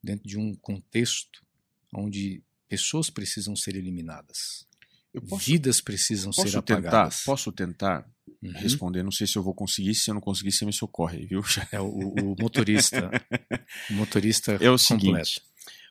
[0.02, 1.44] dentro de um contexto
[1.92, 4.66] onde pessoas precisam ser eliminadas.
[5.28, 7.16] Posso, Vidas precisam ser apagadas.
[7.18, 8.08] Tentar, posso tentar
[8.42, 8.52] uhum.
[8.52, 9.02] responder?
[9.02, 9.94] Não sei se eu vou conseguir.
[9.94, 11.42] Se eu não conseguir, você me socorre, viu?
[11.72, 13.10] É o, o motorista.
[13.90, 14.78] o motorista é o completo.
[14.78, 15.42] seguinte: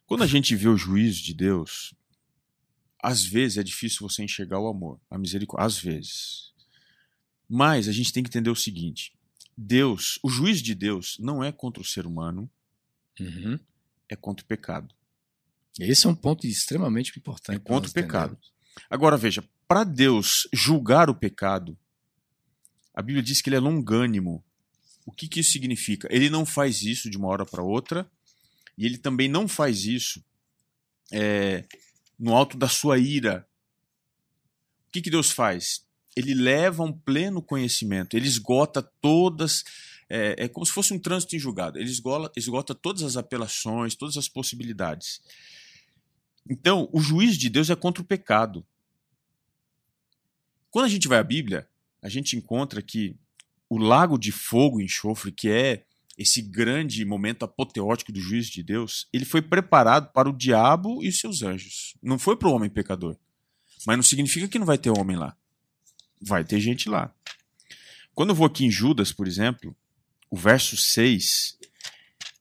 [0.06, 1.94] quando a gente vê o juízo de Deus,
[3.02, 6.54] às vezes é difícil você enxergar o amor, a misericórdia, às vezes.
[7.50, 9.17] Mas a gente tem que entender o seguinte:
[9.58, 12.50] Deus, o juiz de Deus não é contra o ser humano,
[13.20, 13.60] Uhum.
[14.08, 14.94] é contra o pecado.
[15.80, 17.56] Esse é um ponto extremamente importante.
[17.56, 18.38] É contra o pecado.
[18.90, 21.78] Agora veja, para Deus julgar o pecado,
[22.94, 24.44] a Bíblia diz que ele é longânimo.
[25.06, 26.08] O que, que isso significa?
[26.12, 28.10] Ele não faz isso de uma hora para outra,
[28.78, 30.24] e ele também não faz isso
[31.12, 31.66] é,
[32.20, 33.48] no alto da sua ira.
[34.88, 35.84] O que, que Deus faz?
[36.18, 39.64] Ele leva um pleno conhecimento, ele esgota todas.
[40.10, 41.78] É, é como se fosse um trânsito em julgado.
[41.78, 45.22] Ele esgola, esgota todas as apelações, todas as possibilidades.
[46.50, 48.66] Então, o juiz de Deus é contra o pecado.
[50.72, 51.68] Quando a gente vai à Bíblia,
[52.02, 53.16] a gente encontra que
[53.70, 55.84] o lago de fogo e enxofre, que é
[56.18, 61.10] esse grande momento apoteótico do juízo de Deus, ele foi preparado para o diabo e
[61.10, 61.96] os seus anjos.
[62.02, 63.16] Não foi para o homem pecador.
[63.86, 65.38] Mas não significa que não vai ter homem lá.
[66.22, 67.14] Vai ter gente lá.
[68.14, 69.76] Quando eu vou aqui em Judas, por exemplo,
[70.30, 71.58] o verso 6,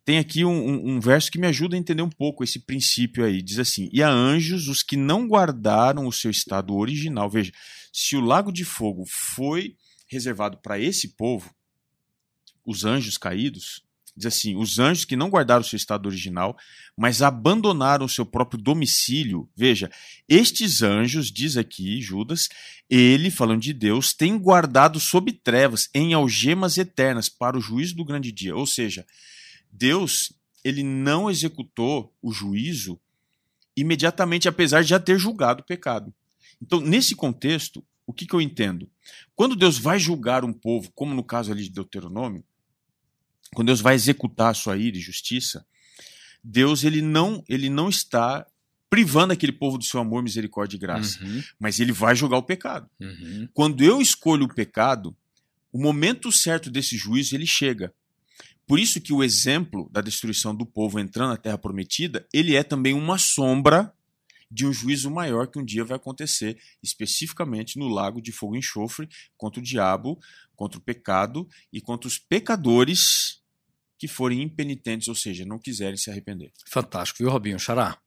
[0.04, 3.24] tem aqui um, um- um verso que me ajuda a entender um pouco esse princípio
[3.24, 3.42] aí.
[3.42, 7.28] Diz assim: E a anjos os que não guardaram o seu estado original.
[7.28, 7.52] Veja,
[7.92, 11.52] se o lago de fogo foi reservado para esse povo,
[12.64, 13.84] os anjos caídos,
[14.16, 16.56] diz assim: os anjos que não guardaram seu estado original,
[16.96, 19.48] mas abandonaram seu próprio domicílio.
[19.54, 19.90] Veja,
[20.28, 22.48] estes anjos, diz aqui Judas,
[22.88, 28.04] ele, falando de Deus, tem guardado sob trevas, em algemas eternas, para o juízo do
[28.04, 28.56] grande dia.
[28.56, 29.04] Ou seja,
[29.70, 30.32] Deus,
[30.64, 32.98] ele não executou o juízo
[33.76, 36.14] imediatamente, apesar de já ter julgado o pecado.
[36.62, 38.88] Então, nesse contexto, o que, que eu entendo?
[39.34, 42.42] Quando Deus vai julgar um povo, como no caso ali de Deuteronômio,
[43.54, 45.66] quando Deus vai executar a sua ira e justiça,
[46.42, 48.46] Deus ele não, ele não está
[48.88, 51.42] privando aquele povo do seu amor, misericórdia e graça, Uhum.
[51.58, 52.88] mas ele vai julgar o pecado.
[53.00, 53.48] Uhum.
[53.52, 55.14] Quando eu escolho o pecado,
[55.72, 57.92] o momento certo desse juízo ele chega.
[58.66, 62.62] Por isso que o exemplo da destruição do povo entrando na terra prometida, ele é
[62.62, 63.92] também uma sombra
[64.50, 68.58] de um juízo maior que um dia vai acontecer, especificamente no lago de fogo e
[68.60, 70.18] enxofre, contra o diabo,
[70.54, 73.35] contra o pecado e contra os pecadores
[73.98, 76.52] que forem impenitentes, ou seja, não quiserem se arrepender.
[76.68, 77.58] Fantástico, viu, Robinho?
[77.58, 78.00] Xará?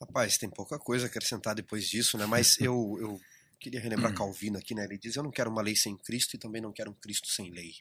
[0.00, 2.26] Rapaz, tem pouca coisa a acrescentar depois disso, né?
[2.26, 3.20] Mas eu, eu
[3.58, 4.84] queria relembrar Calvino aqui, né?
[4.84, 7.28] Ele diz: Eu não quero uma lei sem Cristo e também não quero um Cristo
[7.28, 7.74] sem lei.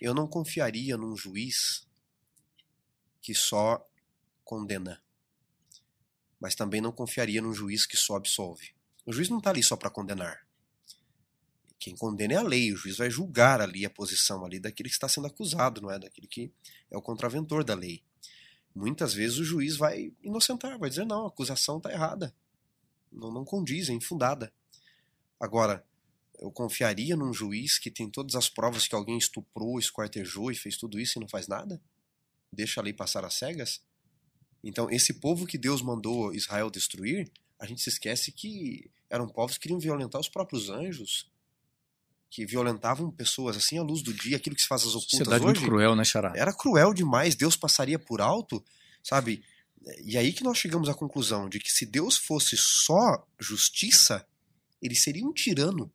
[0.00, 1.86] Eu não confiaria num juiz
[3.22, 3.82] que só
[4.44, 5.02] condena,
[6.38, 8.74] mas também não confiaria num juiz que só absolve.
[9.06, 10.43] O juiz não está ali só para condenar.
[11.84, 14.94] Quem condena é a lei, o juiz vai julgar ali a posição ali daquele que
[14.94, 15.98] está sendo acusado, não é?
[15.98, 16.50] Daquele que
[16.90, 18.02] é o contraventor da lei
[18.74, 22.34] muitas vezes o juiz vai inocentar, vai dizer não, a acusação está errada,
[23.12, 24.52] não, não condiz, é infundada.
[25.38, 25.84] Agora,
[26.40, 30.76] eu confiaria num juiz que tem todas as provas que alguém estuprou, esquartejou e fez
[30.76, 31.80] tudo isso e não faz nada?
[32.52, 33.80] Deixa a lei passar às cegas?
[34.62, 39.56] Então, esse povo que Deus mandou Israel destruir, a gente se esquece que eram povos
[39.56, 41.30] que queriam violentar os próprios anjos,
[42.34, 45.44] que violentavam pessoas assim à luz do dia, aquilo que se faz às ocultas Sociedade
[45.44, 46.32] hoje muito cruel, né, Xará?
[46.34, 48.60] era cruel demais, Deus passaria por alto,
[49.04, 49.44] sabe?
[50.04, 54.26] E aí que nós chegamos à conclusão de que se Deus fosse só justiça,
[54.82, 55.92] ele seria um tirano.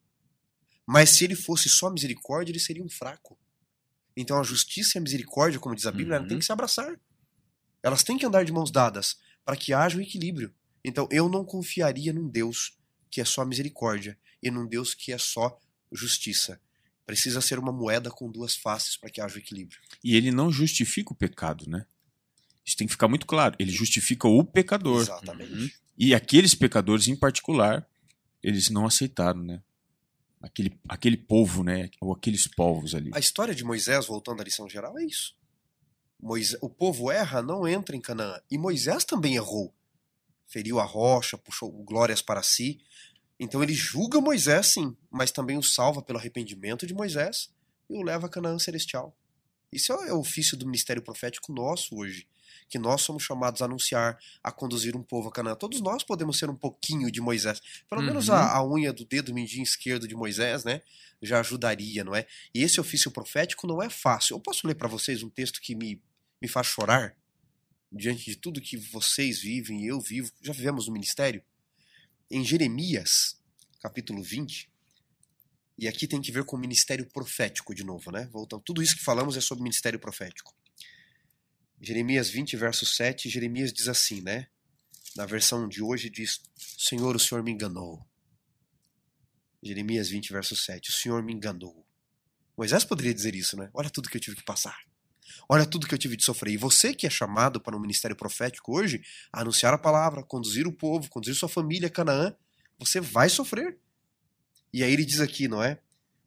[0.87, 3.37] Mas se ele fosse só misericórdia, ele seria um fraco.
[4.15, 6.27] Então a justiça e a misericórdia, como diz a Bíblia, Uhum.
[6.27, 6.97] têm que se abraçar.
[7.83, 10.53] Elas têm que andar de mãos dadas para que haja um equilíbrio.
[10.85, 12.77] Então eu não confiaria num Deus
[13.11, 15.59] que é só misericórdia e num Deus que é só
[15.91, 16.59] justiça.
[17.05, 19.79] Precisa ser uma moeda com duas faces para que haja o equilíbrio.
[20.03, 21.85] E ele não justifica o pecado, né?
[22.63, 23.55] Isso tem que ficar muito claro.
[23.57, 25.01] Ele justifica o pecador.
[25.01, 25.51] Exatamente.
[25.51, 25.69] Uhum.
[25.97, 27.87] E aqueles pecadores em particular,
[28.43, 29.61] eles não aceitaram, né?
[30.41, 31.89] Aquele, aquele povo, né?
[31.99, 33.09] Ou aqueles povos ali.
[33.13, 35.35] A história de Moisés, voltando à lição geral, é isso.
[36.19, 38.39] Moisés, o povo erra, não entra em Canaã.
[38.51, 39.73] E Moisés também errou.
[40.45, 42.79] Feriu a rocha, puxou glórias para si.
[43.39, 47.49] Então ele julga Moisés, sim, mas também o salva pelo arrependimento de Moisés
[47.89, 49.15] e o leva a Canaã celestial.
[49.71, 52.27] Isso é o ofício do ministério profético nosso hoje,
[52.67, 55.55] que nós somos chamados a anunciar, a conduzir um povo a Canaã.
[55.55, 57.61] Todos nós podemos ser um pouquinho de Moisés.
[57.87, 58.07] Pelo Uhum.
[58.07, 60.81] menos a, a unha do dedo mindinho esquerdo de Moisés, né?
[61.21, 62.25] Já ajudaria, não é?
[62.53, 64.35] E esse ofício profético não é fácil.
[64.35, 66.01] Eu posso ler para vocês um texto que me,
[66.41, 67.15] me faz chorar
[67.91, 71.43] diante de tudo que vocês vivem e eu vivo, já vivemos no ministério?
[72.32, 73.36] Em Jeremias,
[73.80, 74.69] capítulo 20,
[75.80, 78.27] e aqui tem que ver com o ministério profético de novo, né?
[78.32, 80.53] Voltando, tudo isso que falamos é sobre ministério profético.
[81.82, 84.47] Jeremias 20, verso 7, Jeremias diz assim, né?
[85.15, 86.41] Na versão de hoje diz:
[86.77, 88.05] Senhor, o Senhor me enganou.
[89.63, 90.89] Jeremias 20, verso 7.
[90.89, 91.86] O Senhor me enganou.
[92.55, 93.69] Moisés poderia dizer isso, né?
[93.73, 94.77] Olha tudo que eu tive que passar.
[95.47, 96.53] Olha tudo que eu tive de sofrer.
[96.53, 99.01] E você que é chamado para um ministério profético hoje,
[99.32, 102.36] anunciar a palavra, conduzir o povo, conduzir sua família a Canaã,
[102.77, 103.77] você vai sofrer.
[104.73, 105.80] E aí ele diz aqui, não é?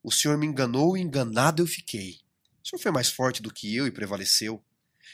[0.03, 2.19] O Senhor me enganou e enganado eu fiquei.
[2.63, 4.63] O Senhor foi mais forte do que eu e prevaleceu.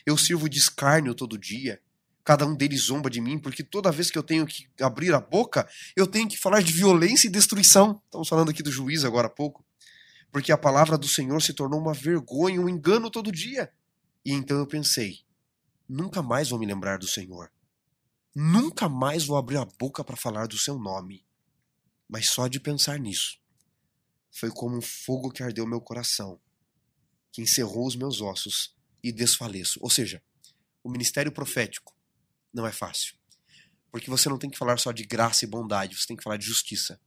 [0.04, 1.80] Eu sirvo de escárnio todo dia.
[2.24, 5.20] Cada um deles zomba de mim, porque toda vez que eu tenho que abrir a
[5.20, 5.66] boca,
[5.96, 8.02] eu tenho que falar de violência e destruição.
[8.04, 9.64] Estamos falando aqui do juiz agora há pouco.
[10.30, 13.70] Porque a palavra do Senhor se tornou uma vergonha, um engano todo dia.
[14.24, 15.20] E então eu pensei:
[15.88, 17.50] nunca mais vou me lembrar do Senhor.
[18.34, 21.26] Nunca mais vou abrir a boca para falar do seu nome.
[22.08, 23.38] Mas só de pensar nisso,
[24.30, 26.40] foi como um fogo que ardeu meu coração,
[27.32, 29.78] que encerrou os meus ossos e desfaleço.
[29.82, 30.22] Ou seja,
[30.82, 31.94] o ministério profético
[32.52, 33.16] não é fácil.
[33.90, 36.36] Porque você não tem que falar só de graça e bondade, você tem que falar
[36.36, 37.00] de justiça,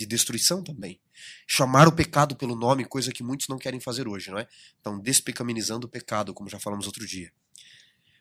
[0.00, 0.98] de destruição também.
[1.46, 4.48] Chamar o pecado pelo nome, coisa que muitos não querem fazer hoje, não é?
[4.74, 7.30] Estão despecaminizando o pecado, como já falamos outro dia.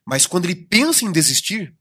[0.06, 1.74] Mas quando ele pensa em desistir,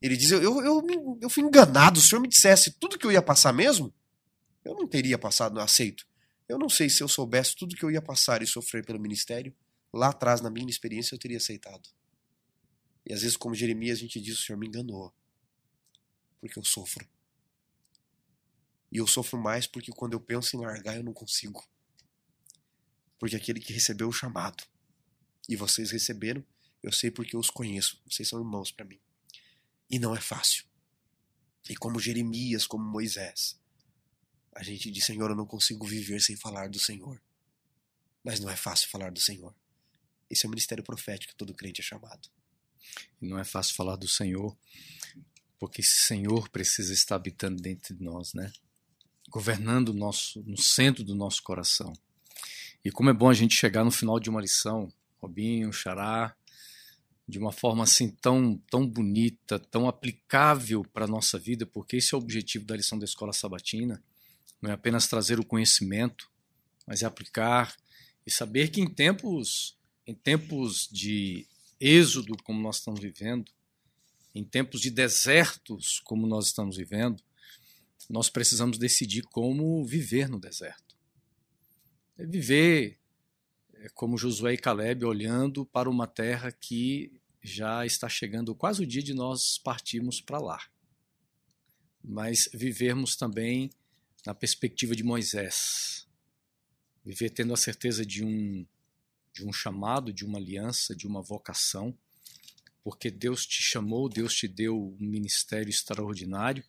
[0.00, 3.12] ele diz: eu, eu, eu, eu fui enganado, o senhor me dissesse tudo que eu
[3.12, 3.92] ia passar mesmo,
[4.64, 6.06] eu não teria passado, não aceito.
[6.48, 9.54] Eu não sei se eu soubesse tudo que eu ia passar e sofrer pelo ministério,
[9.92, 11.86] lá atrás, na minha experiência, eu teria aceitado.
[13.04, 15.12] E às vezes, como Jeremias, a gente diz: o senhor me enganou,
[16.40, 17.06] porque eu sofro.
[18.92, 21.66] E eu sofro mais porque quando eu penso em largar, eu não consigo.
[23.18, 24.62] Porque aquele que recebeu o chamado,
[25.48, 26.44] e vocês receberam,
[26.82, 28.00] eu sei porque eu os conheço.
[28.08, 29.00] Vocês são irmãos para mim.
[29.88, 30.64] E não é fácil.
[31.68, 33.58] E como Jeremias, como Moisés,
[34.54, 37.20] a gente diz: Senhor, eu não consigo viver sem falar do Senhor.
[38.22, 39.54] Mas não é fácil falar do Senhor.
[40.28, 42.28] Esse é o ministério profético que todo crente é chamado.
[43.20, 44.56] E não é fácil falar do Senhor,
[45.58, 48.52] porque esse Senhor precisa estar habitando dentro de nós, né?
[49.32, 51.90] Governando nosso, no centro do nosso coração.
[52.84, 56.36] E como é bom a gente chegar no final de uma lição, Robinho, Xará,
[57.26, 62.14] de uma forma assim tão, tão bonita, tão aplicável para a nossa vida, porque esse
[62.14, 64.02] é o objetivo da lição da escola sabatina,
[64.60, 66.30] não é apenas trazer o conhecimento,
[66.86, 67.74] mas é aplicar
[68.26, 71.46] e saber que em tempos, em tempos de
[71.80, 73.50] êxodo como nós estamos vivendo,
[74.34, 77.22] em tempos de desertos como nós estamos vivendo,
[78.08, 80.96] nós precisamos decidir como viver no deserto.
[82.18, 82.98] É viver
[83.74, 88.86] é, como Josué e Caleb olhando para uma terra que já está chegando quase o
[88.86, 90.60] dia de nós partirmos para lá.
[92.02, 93.70] Mas vivermos também
[94.24, 96.06] na perspectiva de Moisés.
[97.04, 98.64] Viver tendo a certeza de um,
[99.32, 101.96] de um chamado, de uma aliança, de uma vocação,
[102.84, 106.64] porque Deus te chamou, Deus te deu um ministério extraordinário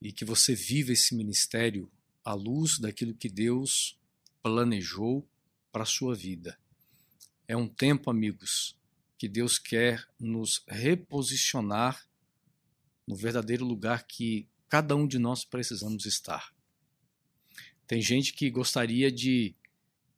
[0.00, 1.90] e que você viva esse ministério
[2.24, 3.98] à luz daquilo que Deus
[4.42, 5.28] planejou
[5.72, 6.58] para a sua vida.
[7.46, 8.78] É um tempo, amigos,
[9.18, 12.06] que Deus quer nos reposicionar
[13.06, 16.54] no verdadeiro lugar que cada um de nós precisamos estar.
[17.86, 19.54] Tem gente que gostaria de,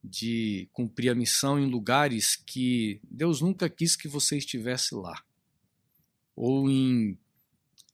[0.02, 5.24] de cumprir a missão em lugares que Deus nunca quis que você estivesse lá,
[6.34, 7.18] ou em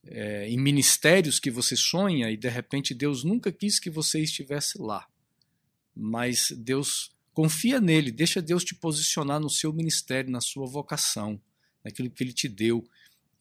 [0.05, 4.77] é, em ministérios que você sonha e de repente Deus nunca quis que você estivesse
[4.77, 5.07] lá.
[5.95, 11.41] Mas Deus confia nele, deixa Deus te posicionar no seu ministério, na sua vocação,
[11.83, 12.87] naquilo que ele te deu,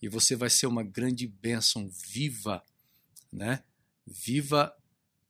[0.00, 2.62] e você vai ser uma grande bênção viva,
[3.32, 3.62] né?
[4.06, 4.74] Viva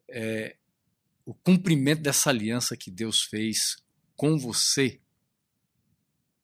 [0.09, 0.57] é,
[1.27, 3.77] o cumprimento dessa aliança que Deus fez
[4.17, 5.02] com você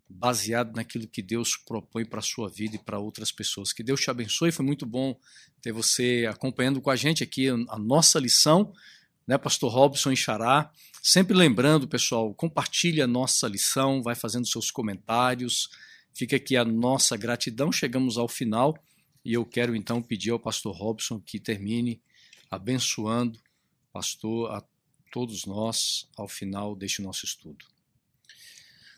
[0.08, 3.72] baseado naquilo que Deus propõe para a sua vida e para outras pessoas.
[3.72, 5.18] Que Deus te abençoe, foi muito bom
[5.60, 8.72] ter você acompanhando com a gente aqui a nossa lição,
[9.26, 10.70] né, Pastor Robson e Xará.
[11.02, 15.68] Sempre lembrando, pessoal, compartilhe a nossa lição, vai fazendo seus comentários.
[16.14, 17.70] Fica aqui a nossa gratidão.
[17.70, 18.76] Chegamos ao final
[19.24, 22.00] e eu quero então pedir ao Pastor Robson que termine
[22.50, 23.38] abençoando,
[23.92, 24.64] pastor, a
[25.12, 27.64] todos nós ao final deste nosso estudo.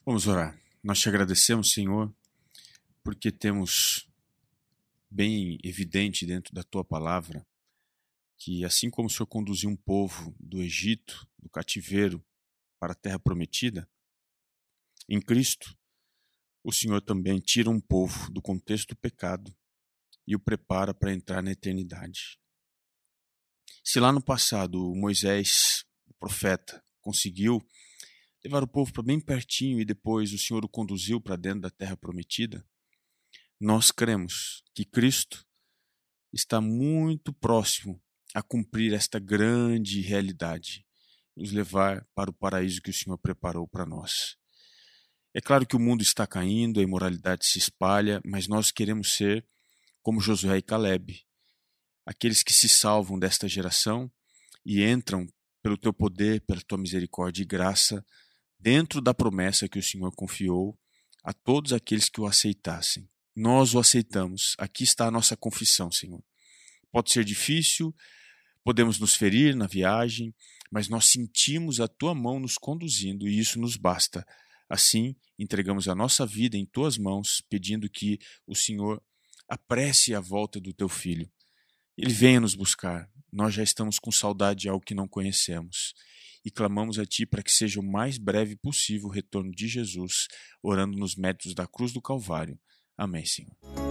[0.07, 0.59] Vamos orar.
[0.83, 2.11] Nós te agradecemos, Senhor,
[3.03, 4.09] porque temos
[5.11, 7.47] bem evidente dentro da tua palavra
[8.39, 12.25] que, assim como o Senhor conduziu um povo do Egito, do cativeiro,
[12.79, 13.87] para a terra prometida,
[15.07, 15.77] em Cristo,
[16.65, 19.55] o Senhor também tira um povo do contexto do pecado
[20.27, 22.41] e o prepara para entrar na eternidade.
[23.85, 27.61] Se lá no passado Moisés, o profeta, conseguiu
[28.45, 31.71] levar o povo para bem pertinho e depois o Senhor o conduziu para dentro da
[31.71, 32.65] terra prometida,
[33.61, 35.47] Nós cremos que Cristo
[36.33, 38.03] está muito próximo
[38.35, 40.87] a cumprir esta grande realidade,
[41.37, 44.37] nos levar para o paraíso que o Senhor preparou para nós.
[45.35, 49.47] É claro que o mundo está caindo, a imoralidade se espalha, mas nós queremos ser
[50.03, 51.23] como Josué e Caleb,
[52.07, 54.11] aqueles que se salvam desta geração
[54.65, 55.27] e entram
[55.63, 58.05] pelo teu poder, pela tua misericórdia e graça,
[58.61, 60.79] dentro da promessa que o Senhor confiou
[61.25, 63.09] a todos aqueles que o aceitassem.
[63.35, 64.55] Nós o aceitamos.
[64.59, 66.23] Aqui está a nossa confissão, Senhor.
[66.91, 67.95] Pode ser difícil,
[68.65, 70.35] podemos nos ferir na viagem,
[70.71, 74.27] mas nós sentimos a tua mão nos conduzindo e isso nos basta.
[74.69, 79.03] Assim, entregamos a nossa vida em tuas mãos, pedindo que o Senhor
[79.49, 81.31] apresse a volta do teu filho.
[81.97, 83.11] Ele venha nos buscar.
[83.33, 85.95] Nós já estamos com saudade de algo que não conhecemos.
[86.45, 90.27] E clamamos a Ti para que seja o mais breve possível o retorno de Jesus,
[90.63, 92.59] orando nos métodos da cruz do Calvário.
[92.97, 93.90] Amém, Senhor.